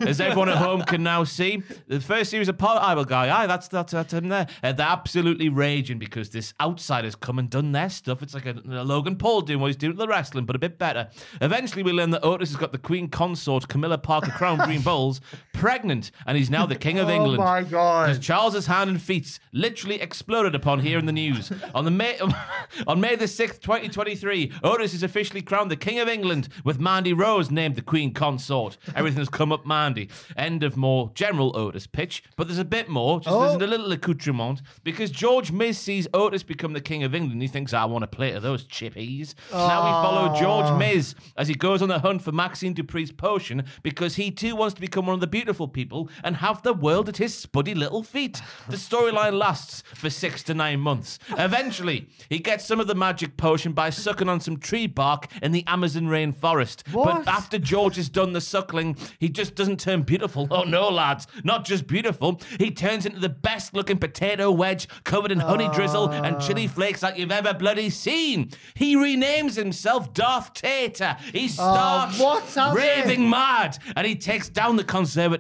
[0.01, 3.47] As everyone at home can now see, the first series of Paul Ibel guy, aye,
[3.47, 4.47] that's, that's, that's him there.
[4.63, 8.21] Uh, they're absolutely raging because this outsider's come and done their stuff.
[8.21, 10.59] It's like a, a Logan Paul doing what he's doing to the wrestling, but a
[10.59, 11.09] bit better.
[11.41, 15.21] Eventually, we learn that Otis has got the Queen Consort Camilla Parker Crown Green Bowls
[15.61, 17.37] pregnant, and he's now the King of Oh England.
[17.37, 18.07] my God.
[18.07, 21.51] Because Charles's hand and feet literally exploded upon hearing the news.
[21.75, 22.17] on the May
[22.87, 26.49] on May the sixth, twenty twenty three, Otis is officially crowned the King of England,
[26.63, 28.77] with Mandy Rose named the Queen Consort.
[28.95, 30.09] Everything's come up Mandy.
[30.35, 33.19] End of more general Otis pitch, but there's a bit more.
[33.19, 33.41] Just Oh.
[33.41, 37.39] there's a little accoutrement because George Miz sees Otis become the King of England.
[37.41, 39.35] He thinks, I want a plate of those chippies.
[39.51, 43.11] So now we follow George Miz as he goes on the hunt for Maxxine Dupri's
[43.11, 46.73] potion because he too wants to become one of the beautiful people and have the
[46.73, 48.41] world at his spuddy little feet.
[48.69, 51.19] The storyline lasts for six to nine months.
[51.37, 55.51] Eventually, he gets some of the magic potion by sucking on some tree bark in
[55.51, 56.87] the Amazon rainforest.
[56.93, 57.25] What?
[57.25, 60.47] But after George has done the suckling, he just doesn't turn beautiful.
[60.51, 62.41] Oh no, lads, not just beautiful.
[62.57, 66.73] He turns into the best looking potato wedge covered in honey drizzle and chili ah.
[66.73, 68.51] flakes like you've ever bloody seen.
[68.73, 71.17] He renames himself Darth Tater.
[71.31, 72.83] He ah, starts what's happening?
[72.83, 74.83] raving mad and he takes down the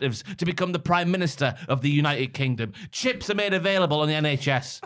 [0.01, 2.73] Conservatives to become the Prime Minister of the United Kingdom.
[2.91, 4.81] Chips are made available on the NHS.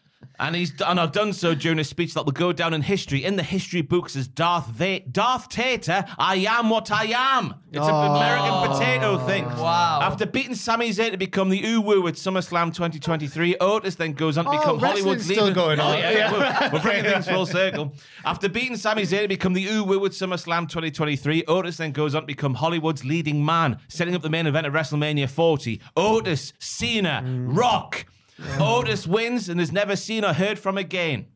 [0.40, 3.22] And he's and I've done so during a speech that will go down in history,
[3.24, 6.02] in the history books as Darth Va- Darth Tater.
[6.18, 7.04] I am what I
[7.36, 7.54] am.
[7.70, 8.14] It's an oh.
[8.16, 9.44] American potato thing.
[9.44, 10.00] Wow.
[10.02, 14.46] After beating Sami Zayn to become the Uwu at SummerSlam 2023, Otis then goes on
[14.46, 15.94] to Oh, become Hollywood's wrestling's still leading- going on.
[15.94, 17.94] Oh, yeah, We're, we're bringing things full circle.
[18.24, 22.22] After beating Sami Zayn to become the Uwu at SummerSlam 2023, Otis then goes on
[22.22, 25.82] to become Hollywood's leading man, setting up the main event at WrestleMania 40.
[25.98, 27.54] Otis, Cena, mm.
[27.56, 28.06] Rock.
[28.60, 31.26] Otis wins and is never seen or heard from again.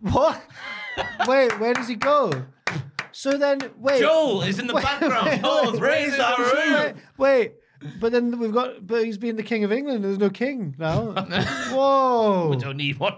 [0.00, 0.40] What?
[1.26, 2.32] wait, where does he go?
[3.12, 4.00] So then, wait.
[4.00, 5.40] Joel is in the background.
[5.42, 7.02] Joel's raised our wait, roof.
[7.16, 7.52] wait,
[7.98, 10.04] but then we've got, but he's being the king of England.
[10.04, 11.12] There's no king now.
[11.72, 12.48] Whoa.
[12.50, 13.14] We don't need one.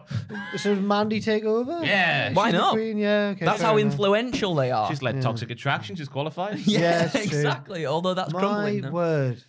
[0.56, 1.80] So does Mandy take over?
[1.84, 2.32] Yeah.
[2.32, 2.72] Why She's the not?
[2.74, 3.32] queen, Yeah.
[3.34, 3.44] Okay.
[3.44, 3.92] That's fair how enough.
[3.92, 4.88] influential they are.
[4.88, 5.96] She's led Toxic Attraction.
[5.96, 6.58] She's qualified.
[6.66, 7.22] yeah, Yeah, it's true.
[7.38, 7.84] exactly.
[7.86, 8.80] Although that's My crumbling.
[8.82, 8.90] now.
[8.92, 9.42] word.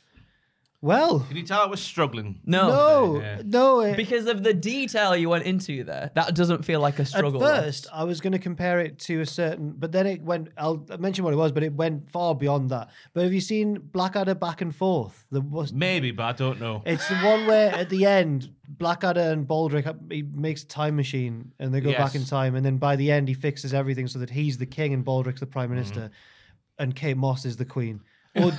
[0.82, 2.40] Well, Can you tell I was struggling?
[2.46, 2.70] No.
[2.70, 3.42] no, Yeah.
[3.44, 3.82] no.
[3.82, 7.10] It, Because of the detail you went into there, that doesn't feel like a At
[7.10, 7.42] struggle.
[7.42, 10.50] first, I was going to compare it to a certain, but then it went.
[10.58, 12.90] I'll mention what it was, but it went far beyond that.
[13.14, 15.26] But have you seen Blackadder back and forth?
[15.32, 16.82] The was Maybe, but I don't know.
[16.86, 20.96] it's the one where at the end, Blackadder and Baldrick uh, he makes a time
[20.96, 24.08] machine and they go back in time, and then by the end, he fixes everything
[24.08, 26.84] so that he's the king and Baldrick's the prime minister, Mm-hmm.
[26.84, 28.00] and Kate Moss is the queen.
[28.36, 28.52] Or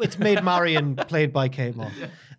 [0.00, 1.92] it's Maid Marian played by Kate Moss.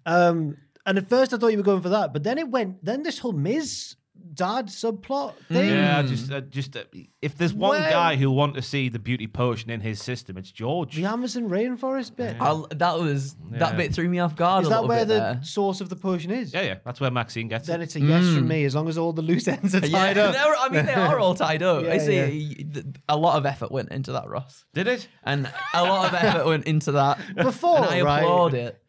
[0.05, 2.83] Um, and at first, I thought you were going for that, but then it went.
[2.83, 3.95] Then this whole Miz
[4.33, 5.69] dad subplot thing.
[5.69, 6.83] Yeah, just, uh, just uh,
[7.21, 10.37] if there's one Well- guy who'll want to see the beauty potion in his system,
[10.37, 10.95] it's George.
[10.95, 12.35] The Amazon rainforest bit.
[12.39, 15.13] I'll, that was that bit threw me off guard Is a that little where bit
[15.13, 15.39] the there.
[15.43, 16.53] source of the potion is?
[16.53, 17.71] Yeah, yeah, that's where Maxine gets it.
[17.71, 17.85] Then it.
[17.85, 20.17] it's a yes from me, as long as all the loose ends are Yeah, tied
[20.19, 20.33] up.
[20.33, 21.83] they're- I mean, they are all tied up.
[21.89, 22.73] Yeah, I see yeah.
[22.73, 25.07] th- a lot of effort went into that, Ross, Did it?
[25.23, 27.19] and a lot of effort went into that.
[27.35, 28.19] Before, and I right?
[28.23, 28.81] applaud it.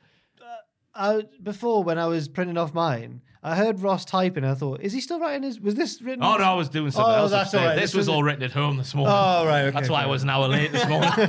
[0.95, 4.45] I, before, when I was printing off mine, I heard Ross typing.
[4.45, 5.59] I thought, is he still writing his?
[5.59, 6.23] Was this written?
[6.23, 7.31] Oh no, I was doing something Oh, else.
[7.31, 7.61] that's upstairs.
[7.63, 7.75] all right.
[7.75, 9.15] This This was was- all written at home this morning.
[9.17, 11.11] Oh, right, okay, That's why I was an hour late this morning.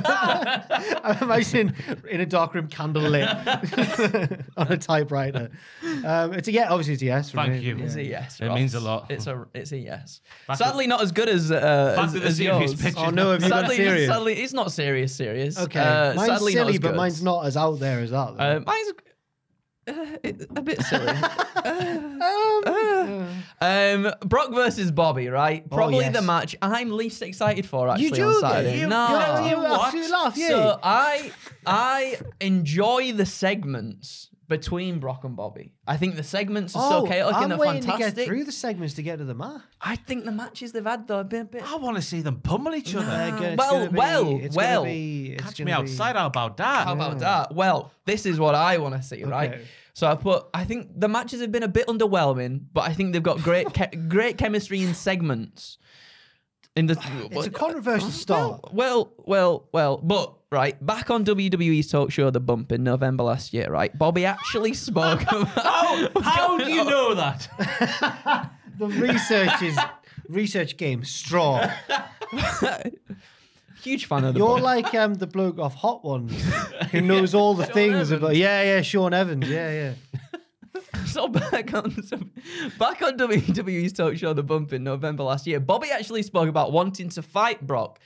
[1.04, 1.74] I'm imagining
[2.10, 3.26] in a dark room, candle lit
[4.56, 5.50] on a typewriter.
[6.04, 7.30] Um, it's a yeah, obviously it's a yes.
[7.30, 7.58] Thank me.
[7.60, 7.78] you.
[7.78, 8.40] It's a yes.
[8.40, 9.10] It means a lot.
[9.10, 10.20] It's a it's a yes.
[10.46, 12.74] Back to- sadly, not as good as uh, as, as yours.
[12.74, 13.00] picture.
[13.00, 14.08] Oh no, have you Sadly, serious?
[14.08, 15.14] sadly, it's not serious.
[15.16, 15.58] Serious.
[15.58, 16.96] Okay, Uh, mine's sadly, not silly, as but good.
[16.96, 18.34] mine's not as out there as that.
[18.38, 18.92] Uh, mine's
[19.88, 21.08] uh, it- a bit silly.
[23.60, 25.68] um, Brock versus Bobby, right?
[25.70, 26.14] Probably Oh, yes.
[26.14, 28.40] the match I'm least excited for actually you on joking?
[28.40, 28.80] Saturday.
[28.80, 30.48] You, no, you, you absolutely laugh, yeah.
[30.48, 31.32] so I
[31.66, 35.72] I enjoy the segments between Brock and Bobby.
[35.86, 38.14] I think the segments are so oh, chaotic Oh, I'm and they're waiting fantastic.
[38.14, 39.62] to get through the segments to get to the match.
[39.80, 41.62] I think the matches they've had though have been a bit.
[41.70, 43.34] I want to see them pummel each other.
[43.36, 44.82] It's well, gonna be- well, it's well.
[44.82, 46.16] Gonna be, it's Catch gonna me be- outside.
[46.16, 46.86] How about that?
[46.86, 47.54] How about that?
[47.54, 49.52] Well, this is what I want to see, right?
[49.54, 49.64] Okay.
[49.94, 50.46] So I put.
[50.54, 53.72] I think the matches have been a bit underwhelming, but I think they've got great,
[53.74, 55.78] che- great chemistry in segments.
[56.74, 56.98] In the
[57.30, 58.72] It's a controversial start.
[58.72, 63.52] Well, well, well, but right back on WWE's talk show, The Bump in November last
[63.54, 63.96] year, right?
[63.96, 67.48] Bobby actually spoke about How, how do you know that?
[68.78, 69.78] The research is
[70.28, 71.68] research game strong.
[73.82, 74.62] huge fan of the You're Bump.
[74.62, 76.32] like um, the bloke off Hot Ones
[76.90, 78.36] who knows all the things about.
[78.36, 79.48] Yeah, yeah, Sean Evans.
[79.48, 79.94] Yeah, yeah.
[81.06, 82.18] So back on so
[82.78, 86.72] back on WWE's talk show, The Bump in November last year, Bobby actually spoke about
[86.72, 87.98] wanting to fight Brock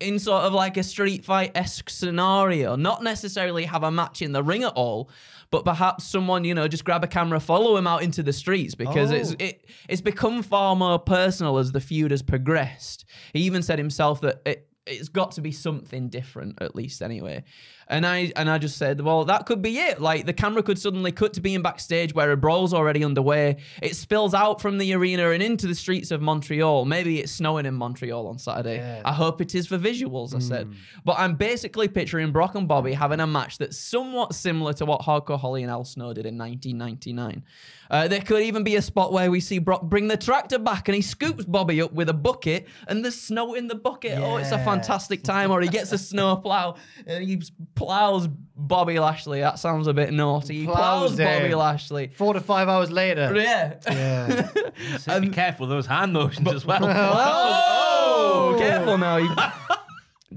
[0.00, 4.32] in sort of like a street fight esque scenario, not necessarily have a match in
[4.32, 5.10] the ring at all,
[5.50, 8.74] but perhaps someone you know just grab a camera, follow him out into the streets
[8.74, 9.36] because it's Oh.
[9.38, 13.04] it it's become far more personal as the feud has progressed.
[13.32, 14.68] He even said himself that it.
[14.86, 17.44] It's got to be something different, at least anyway.
[17.88, 20.00] And I and I just said, well, that could be it.
[20.00, 23.56] Like the camera could suddenly cut to being backstage where a brawl's already underway.
[23.82, 26.84] It spills out from the arena and into the streets of Montreal.
[26.84, 28.80] Maybe it's snowing in Montreal on Saturday.
[29.04, 30.34] I hope it is for visuals.
[30.34, 30.72] I said,
[31.04, 35.00] but I'm basically picturing Brock and Bobby having a match that's somewhat similar to what
[35.02, 37.42] Hardcore Holly and Al Snow did in 1999.
[37.90, 40.88] Uh, there could even be a spot where we see Brock bring the tractor back
[40.88, 44.18] and he scoops Bobby up with a bucket and there's snow in the bucket.
[44.18, 44.73] Oh, it's a.
[44.80, 45.50] fantastic time.
[45.50, 47.42] Or he gets a snow plow and he
[47.74, 49.40] plows Bobby Lashley.
[49.40, 50.60] That sounds a bit naughty.
[50.60, 51.54] He plows, Plows Bobby.
[51.54, 52.08] Lashley.
[52.14, 53.32] Four to five hours later.
[53.36, 53.74] Yeah.
[53.90, 54.48] Yeah.
[54.98, 56.84] So be careful of those hand motions as well.
[56.84, 59.16] Oh, oh, careful now.
[59.16, 59.34] You-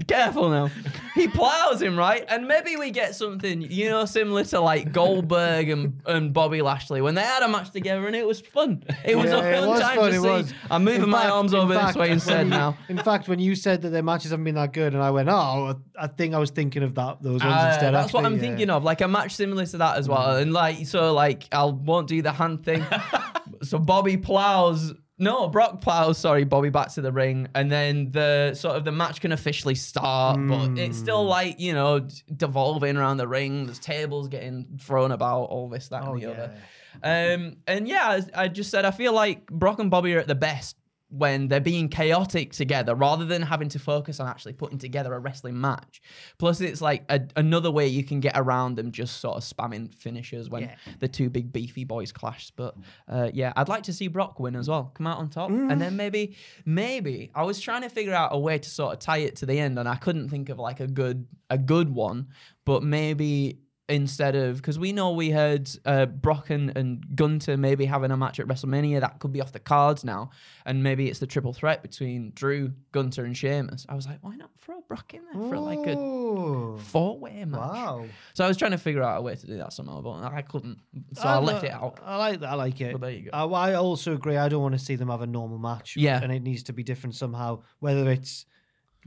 [0.06, 0.70] careful now.
[1.14, 2.24] He plows him, right?
[2.28, 7.00] And maybe we get something, you know, similar to like Goldberg and, and Bobby Lashley
[7.00, 8.84] when they had a match together and it was fun.
[9.04, 10.28] It was Yeah, a fun was time fun, to see.
[10.28, 10.54] was.
[10.70, 12.76] I'm moving In my fact- arms over fact, this way instead you- now.
[12.88, 15.28] In fact, when you said that their matches haven't been that good, and I went,
[15.28, 18.34] "Oh, I think I was thinking of that those ones Uh, instead." that's what I'm
[18.34, 18.40] yeah.
[18.40, 20.36] thinking of, like a match similar to that as well.
[20.36, 22.84] And like, so like, I won't do the hand thing.
[23.62, 24.94] so Bobby plows.
[25.18, 26.16] No, Brock plows.
[26.18, 29.74] Sorry, Bobby back to the ring, and then the sort of the match can officially
[29.74, 30.38] start.
[30.46, 31.28] But it's still Hmm.
[31.30, 33.66] like you know devolving around the ring.
[33.66, 36.32] There's tables getting thrown about, all this, that, Oh, and the yeah.
[36.32, 37.34] other.
[37.34, 40.26] Um, and yeah, I, I just said I feel like Brock and Bobby are at
[40.28, 40.76] the best
[41.10, 45.18] when they're being chaotic together rather than having to focus on actually putting together a
[45.18, 46.02] wrestling match.
[46.38, 49.94] Plus, it's like a, another way you can get around them just sort of spamming
[49.94, 50.74] finishers when Yeah.
[51.00, 52.50] the two big beefy boys clash.
[52.56, 52.74] But
[53.08, 55.80] uh, yeah, I'd like to see Brock win as well, come out on top, and
[55.80, 56.36] then maybe,
[56.66, 59.46] maybe I was trying to figure out a way to sort of tie it to
[59.46, 62.28] the end, and I couldn't think of like a good a good one,
[62.66, 67.86] but maybe instead of because we know we had uh, Brock and, and Gunther maybe
[67.86, 70.30] having a match at WrestleMania that could be off the cards now,
[70.66, 73.86] and maybe it's the triple threat between Drew, Gunther, and Sheamus.
[73.88, 77.60] I was like, why not throw Brock in there for like a four way match?
[77.60, 78.06] Wow.
[78.34, 80.42] So I was trying to figure out a way to do that somehow, but I
[80.42, 80.78] couldn't,
[81.14, 81.98] so I, left it out.
[82.04, 82.50] I like that.
[82.50, 82.92] I like it.
[82.92, 83.30] But there you go.
[83.32, 84.36] I, I also agree.
[84.36, 85.96] I don't want to see them have a normal match.
[85.96, 86.20] Yeah.
[86.22, 87.62] and it needs to be different somehow.
[87.80, 88.44] Whether it's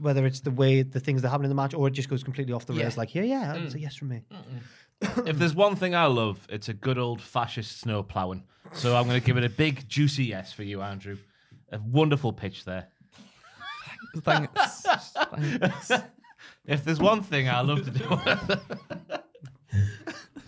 [0.02, 2.22] whether it's the way the things that happen in the match, or it just goes
[2.22, 2.94] completely off the rails.
[2.94, 3.00] Yeah.
[3.00, 3.82] Like, yeah, yeah, that's a mm.
[3.82, 4.22] yes from me.
[5.00, 8.44] if there's one thing I love, it's a good old fascist snow ploughing.
[8.72, 11.18] So I'm going to give it a big, juicy yes for you, Andrew.
[11.70, 12.88] A wonderful pitch there.
[14.18, 14.82] Thanks.
[14.82, 15.92] Thanks.
[16.66, 19.18] If there's one thing I love to do,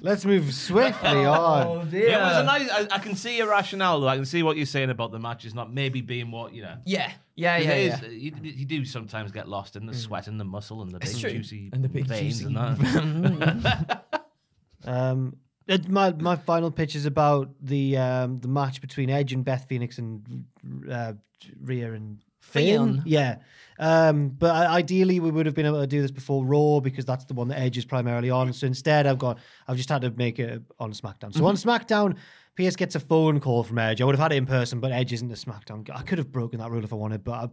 [0.00, 1.90] Let's move swiftly Oh, on.
[1.90, 2.11] dear.
[2.11, 2.68] it was a nice.
[2.70, 4.09] I, I can see your rationale, though.
[4.09, 6.61] I can see what you're saying about the match matches not maybe being what you
[6.61, 6.76] know.
[6.84, 8.07] Yeah, yeah, yeah, yeah.
[8.07, 11.09] You, you do sometimes get lost in the sweat and the muscle and the big
[11.09, 14.05] It's juicy And the big veins juicy and that.
[14.87, 19.43] Um, it, my my final pitch is about the um the match between Edge and
[19.43, 20.45] Beth Phoenix and
[20.91, 21.14] uh,
[21.62, 22.97] Rhea and Finn.
[22.97, 23.03] Finn.
[23.07, 23.37] Yeah.
[23.78, 27.05] Um, but I, ideally we would have been able to do this before Raw because
[27.05, 28.53] that's the one that Edge is primarily on.
[28.53, 31.35] So instead, I've got I've just had to make it on SmackDown.
[31.35, 32.16] So on SmackDown.
[32.57, 34.00] PS gets a phone call from Edge.
[34.00, 35.84] I would have had it in person, but Edge isn't a SmackDown.
[35.84, 35.96] Guy.
[35.96, 37.48] I could have broken that rule if I wanted, but I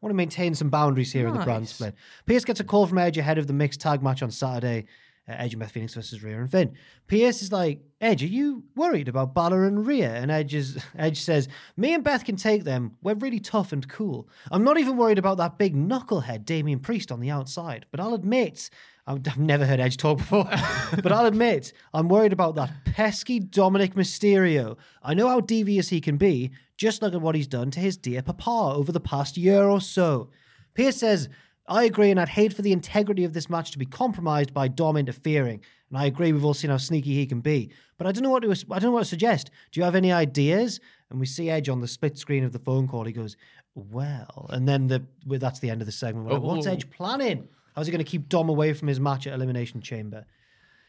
[0.00, 1.94] want to maintain some boundaries here in the brand split.
[2.24, 4.86] Pearce gets a call from Edge ahead of the mixed tag match on Saturday.
[5.28, 6.74] Uh, Edge and Beth Phoenix versus Rhea and Finn.
[7.06, 10.14] Pearce is like, Edge, are you worried about Balor and Rhea?
[10.14, 12.92] And Edge, is, Edge says, Me and Beth can take them.
[13.02, 14.28] We're really tough and cool.
[14.50, 18.14] I'm not even worried about that big knucklehead Damian Priest on the outside, but I'll
[18.14, 18.70] admit,
[19.06, 20.44] I've never heard Edge talk before,
[21.02, 24.76] but I'll admit, I'm worried about that pesky Dominic Mysterio.
[25.02, 26.52] I know how devious he can be.
[26.76, 29.80] Just look at what he's done to his dear papa over the past year or
[29.80, 30.30] so.
[30.74, 31.28] Pearce says,
[31.68, 34.68] I agree, and I'd hate for the integrity of this match to be compromised by
[34.68, 35.60] Dom interfering.
[35.90, 37.70] And I agree, we've all seen how sneaky he can be.
[37.98, 39.50] But I don't know what to I don't know what to suggest.
[39.70, 40.80] Do you have any ideas?
[41.10, 43.04] And we see Edge on the split screen of the phone call.
[43.04, 43.36] He goes,
[43.74, 46.28] "Well," and then the well, that's the end of the segment.
[46.28, 46.70] Like, What's Oh.
[46.70, 47.48] Edge planning?
[47.74, 50.24] How's he going to keep Dom away from his match at Elimination Chamber?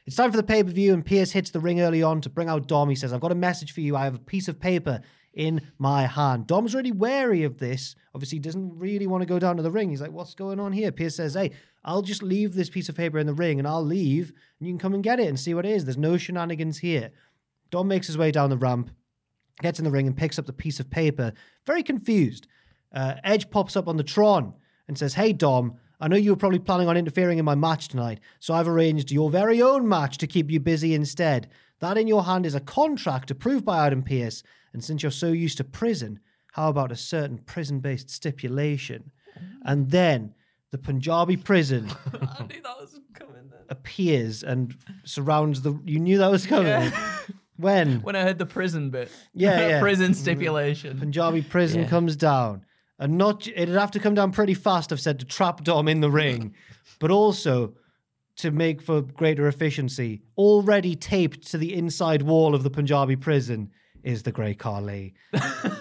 [0.05, 2.29] It's time for the pay per view, and Pearce hits the ring early on to
[2.29, 2.89] bring out Dom.
[2.89, 3.95] He says, I've got a message for you.
[3.95, 5.01] I have a piece of paper
[5.33, 6.47] in my hand.
[6.47, 7.95] Dom's really wary of this.
[8.13, 9.89] Obviously, he doesn't really want to go down to the ring.
[9.89, 10.91] He's like, what's going on here?
[10.91, 11.51] Pearce says, hey,
[11.83, 14.73] I'll just leave this piece of paper in the ring and I'll leave and you
[14.73, 15.85] can come and get it and see what it is.
[15.85, 17.11] There's no shenanigans here.
[17.69, 18.91] Dom makes his way down the ramp,
[19.61, 21.33] gets in the ring and picks up the piece of paper,
[21.65, 22.47] very confused.
[22.93, 24.53] Uh, Edge pops up on the Tron
[24.87, 27.89] and says, Hey, Dom, I know you were probably planning on interfering in my match
[27.89, 31.49] tonight, so I've arranged your very own match to keep you busy instead.
[31.79, 35.27] That in your hand is a contract approved by Adam Pearce, and since you're so
[35.27, 36.19] used to prison,
[36.53, 39.11] how about a certain prison based stipulation?
[39.63, 40.33] And then
[40.71, 43.59] the Punjabi prison I knew that was coming then.
[43.69, 45.79] appears and surrounds the.
[45.85, 46.91] You knew that was coming.
[47.59, 48.01] When?
[48.03, 49.11] When I heard the prison bit.
[49.33, 49.79] Yeah, yeah.
[49.81, 50.15] prison mm.
[50.15, 50.97] stipulation.
[50.97, 51.89] Punjabi prison Yeah.
[51.89, 52.63] comes down.
[52.97, 55.99] And not it'd have to come down pretty fast, I've said, to trap Dom in
[55.99, 56.53] the ring,
[56.99, 57.73] but also
[58.39, 63.69] to make for greater efficiency, already taped to the inside wall of the Punjabi prison
[64.03, 65.13] is the Great Khali.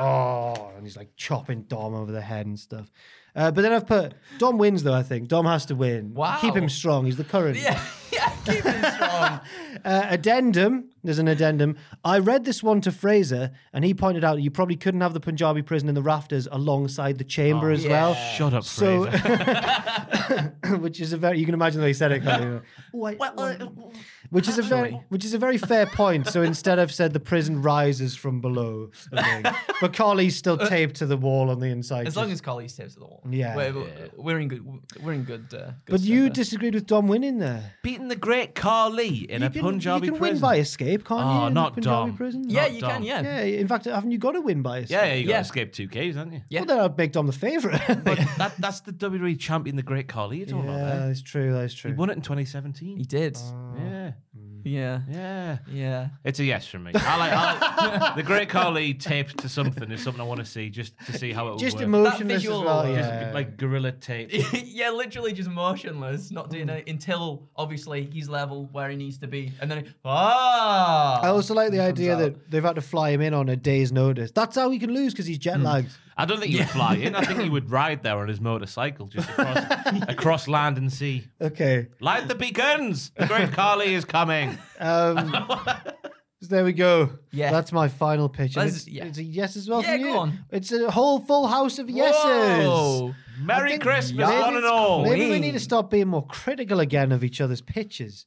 [0.00, 2.90] oh, and he's like chopping Dom over the head and stuff.
[3.36, 4.94] Uh, but then I've put Dom wins though.
[4.94, 6.14] I think Dom has to win.
[6.14, 6.38] Wow.
[6.40, 7.04] keep him strong.
[7.04, 7.56] He's the current.
[7.58, 7.80] Yeah,
[8.12, 9.40] yeah, keep him strong.
[9.84, 10.88] Uh, addendum.
[11.02, 11.76] There's an addendum.
[12.02, 15.20] I read this one to Fraser, and he pointed out you probably couldn't have the
[15.20, 18.14] Punjabi prison in the rafters alongside the chamber as well.
[18.14, 20.54] Shut up, So, Fraser.
[20.78, 22.22] which is a very you can imagine the way he said it.
[22.22, 22.62] can't you?
[22.94, 23.18] Wait,
[24.34, 26.26] which is a very which is a very fair point.
[26.26, 29.56] So instead, I've said the prison rises from below, I think.
[29.80, 32.06] but Khali's still taped to the wall on the inside.
[32.06, 33.22] As long just- as Khali taped to the wall.
[33.30, 33.54] Yeah.
[33.56, 34.62] We're, we're in good.
[35.02, 35.46] We're in good.
[35.54, 36.30] Uh, good but you there.
[36.30, 37.72] disagreed with Dom winning there.
[37.82, 40.34] Beating the great Khali in you a can, Punjabi you can prison.
[40.34, 41.46] win by escape, can't Oh, you?
[41.48, 42.16] in not the Punjabi Dom.
[42.16, 42.44] prison.
[42.50, 42.90] Yeah, Not you Dom.
[42.90, 43.02] can.
[43.04, 43.22] Yeah.
[43.22, 44.90] Yeah, in fact, haven't you got to win by escape?
[44.96, 45.36] Yeah, yeah, you got Yeah.
[45.36, 46.42] to escape two Ks, haven't you?
[46.48, 46.60] Yeah.
[46.60, 47.80] Well, then I'd make Dom the favourite.
[48.04, 50.38] But that, that's the WWE champion, the great Khali.
[50.38, 51.06] You don't know yeah, that.
[51.06, 51.52] that's true.
[51.52, 51.92] That's true.
[51.92, 52.96] He won it in 2017.
[52.98, 53.38] He did.
[53.78, 54.62] yeah, Mm.
[54.64, 55.00] yeah.
[55.08, 55.58] yeah.
[55.70, 56.08] Yeah.
[56.24, 56.92] It's a yes from me.
[56.94, 60.46] I like, I like the Great Khali taped to something is something I want to
[60.46, 61.84] see just to see how it would Just work.
[61.84, 62.86] emotionless as visual well.
[62.86, 63.30] is Yeah.
[63.32, 64.30] like gorilla tape.
[64.52, 66.78] yeah, literally just motionless, not doing mm.
[66.78, 71.20] it until obviously he's level where he needs to be, and then he, ah.
[71.22, 72.18] I also like the idea out.
[72.20, 74.30] that they've had to fly him in on a day's notice.
[74.30, 75.64] That's how he can lose because he's jet mm.
[75.64, 75.90] lagged.
[76.16, 77.14] I don't think he would fly in.
[77.14, 79.58] I think he would ride there on his motorcycle just across,
[80.08, 81.24] across land and sea.
[81.40, 81.88] Okay.
[82.00, 83.10] Light the beacons!
[83.16, 84.56] The Great Khali is coming.
[84.78, 85.32] Um,
[86.40, 87.10] so there we go.
[87.32, 87.50] Yeah.
[87.50, 88.56] That's my final pitch.
[88.56, 89.04] And Let's- it's, yeah.
[89.06, 90.06] it's a yes as well Yeah, from you.
[90.12, 90.38] go on.
[90.50, 92.14] It's a whole full house of yeses.
[92.22, 93.14] Whoa.
[93.40, 95.02] Merry think Christmas, maybe one and it's- all.
[95.02, 98.26] Maybe we need to stop being more critical again of each other's pitches.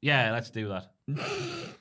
[0.00, 0.92] Yeah, let's do that.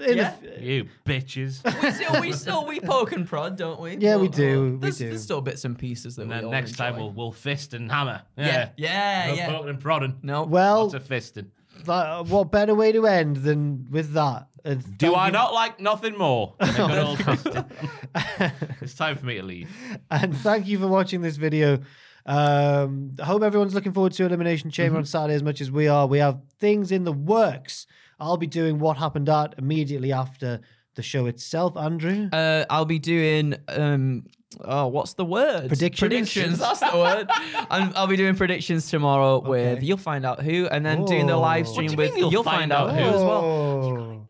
[0.00, 0.34] In Yeah.
[0.42, 1.62] the- You bitches.
[1.82, 3.96] we still, we still, we poke and prod, don't we?
[3.96, 5.08] Yeah, we do, we there's, do.
[5.10, 7.04] There's still bits and pieces that And we then all next time enjoy.
[7.06, 8.22] we'll we'll fist and hammer.
[8.36, 9.46] Yeah, yeah, No yeah.
[9.50, 10.16] poking and prodding.
[10.22, 10.44] No.
[10.44, 11.46] well, Lots of fisting.
[11.84, 14.46] that, what better way to end than with that?
[14.64, 17.70] And Do thank I you- not like nothing more than a good old fisting?
[18.82, 19.70] it's time for me to leave.
[20.10, 21.80] and thank you for watching this video.
[22.26, 25.88] Um, I hope everyone's looking forward to Elimination Chamber on Saturday as much as we
[25.88, 26.06] are.
[26.06, 27.86] We have things in the works.
[28.20, 30.60] I'll be doing what happened at immediately after
[30.94, 31.76] the show itself.
[31.76, 34.24] Andrew, Uh, I'll be doing um.
[34.64, 35.68] Oh, what's the word?
[35.68, 36.00] Predictions?
[36.00, 36.58] Predictions.
[36.58, 37.28] That's the word.
[37.70, 41.36] I'm, I'll be doing predictions tomorrow with you'll find out who, and then doing the
[41.36, 44.28] live stream you with you'll you'll find out out who as well.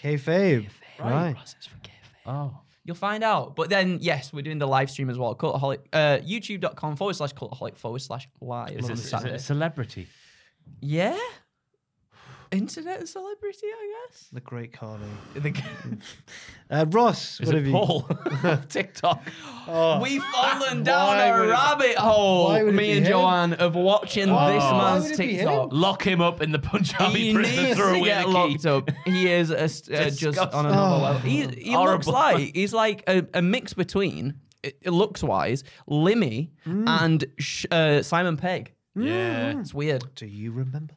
[0.00, 0.68] Kayfabe.
[1.00, 1.36] Right.
[2.26, 2.58] Oh.
[2.84, 3.56] You'll find out.
[3.56, 5.34] But then, yes, we're doing the live stream as well.
[5.34, 8.72] Cultaholic, uh, youtube.com forward slash cultaholic forward slash live.
[8.72, 10.06] Is it, is it a celebrity?
[10.80, 11.18] yeah?
[12.54, 14.28] Internet celebrity, I guess?
[14.32, 15.04] The great Carney.
[15.34, 15.54] The-
[16.70, 17.72] Uh, Ross, Is what have you?
[17.72, 18.08] Paul?
[18.70, 19.22] TikTok.
[20.02, 23.12] We've fallen down a rabbit hole, why would it me and him?
[23.12, 25.36] Joanne, of watching Why- this man's it him?
[25.38, 25.68] TikTok.
[25.72, 28.26] Lock him up in the Punjabi He prison and needs throw to away get the
[28.26, 28.32] key.
[28.32, 28.90] locked up.
[29.04, 31.02] He is a, uh, just on another Oh.
[31.02, 31.20] level.
[31.30, 34.34] He, he looks like he's like a, a mix between,
[34.86, 38.72] looks wise, Limmy and sh- uh, Simon Pegg.
[38.96, 39.58] Yeah.
[39.60, 40.04] It's weird.
[40.14, 40.94] Do you remember?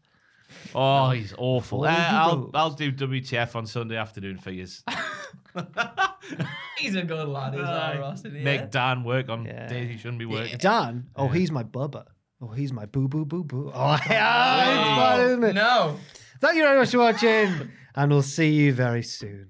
[0.79, 1.85] Oh, he's awful.
[1.85, 2.51] Uh, I'll, do?
[2.53, 4.67] I'll do WTF on Sunday afternoon for you.
[6.77, 8.23] He's a good lad, is that Ross?
[8.25, 8.71] in the Make end?
[8.71, 9.67] Dan work on Yeah.
[9.67, 10.57] days he shouldn't be working.
[10.59, 11.07] Dan?
[11.15, 12.05] Oh, he's my bubba.
[12.41, 13.71] Oh, he's my boo boo boo boo.
[13.73, 15.53] Oh, yeah, it's fun, isn't it?
[15.53, 15.97] No.
[16.39, 19.49] Thank you very much for watching, and we'll see you very soon.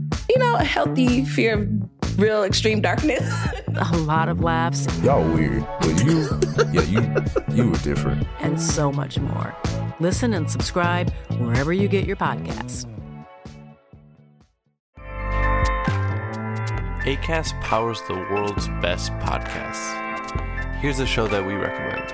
[0.31, 3.29] you know, a healthy fear of real extreme darkness.
[3.91, 6.29] A lot of laughs Y'all weird, but you,
[6.71, 8.25] yeah, you, you were different.
[8.39, 9.53] and so much more.
[9.99, 12.85] Listen and subscribe wherever you get your podcasts.
[17.03, 19.97] ACAST powers the world's best podcasts.
[20.79, 22.13] Here's a show that we recommend.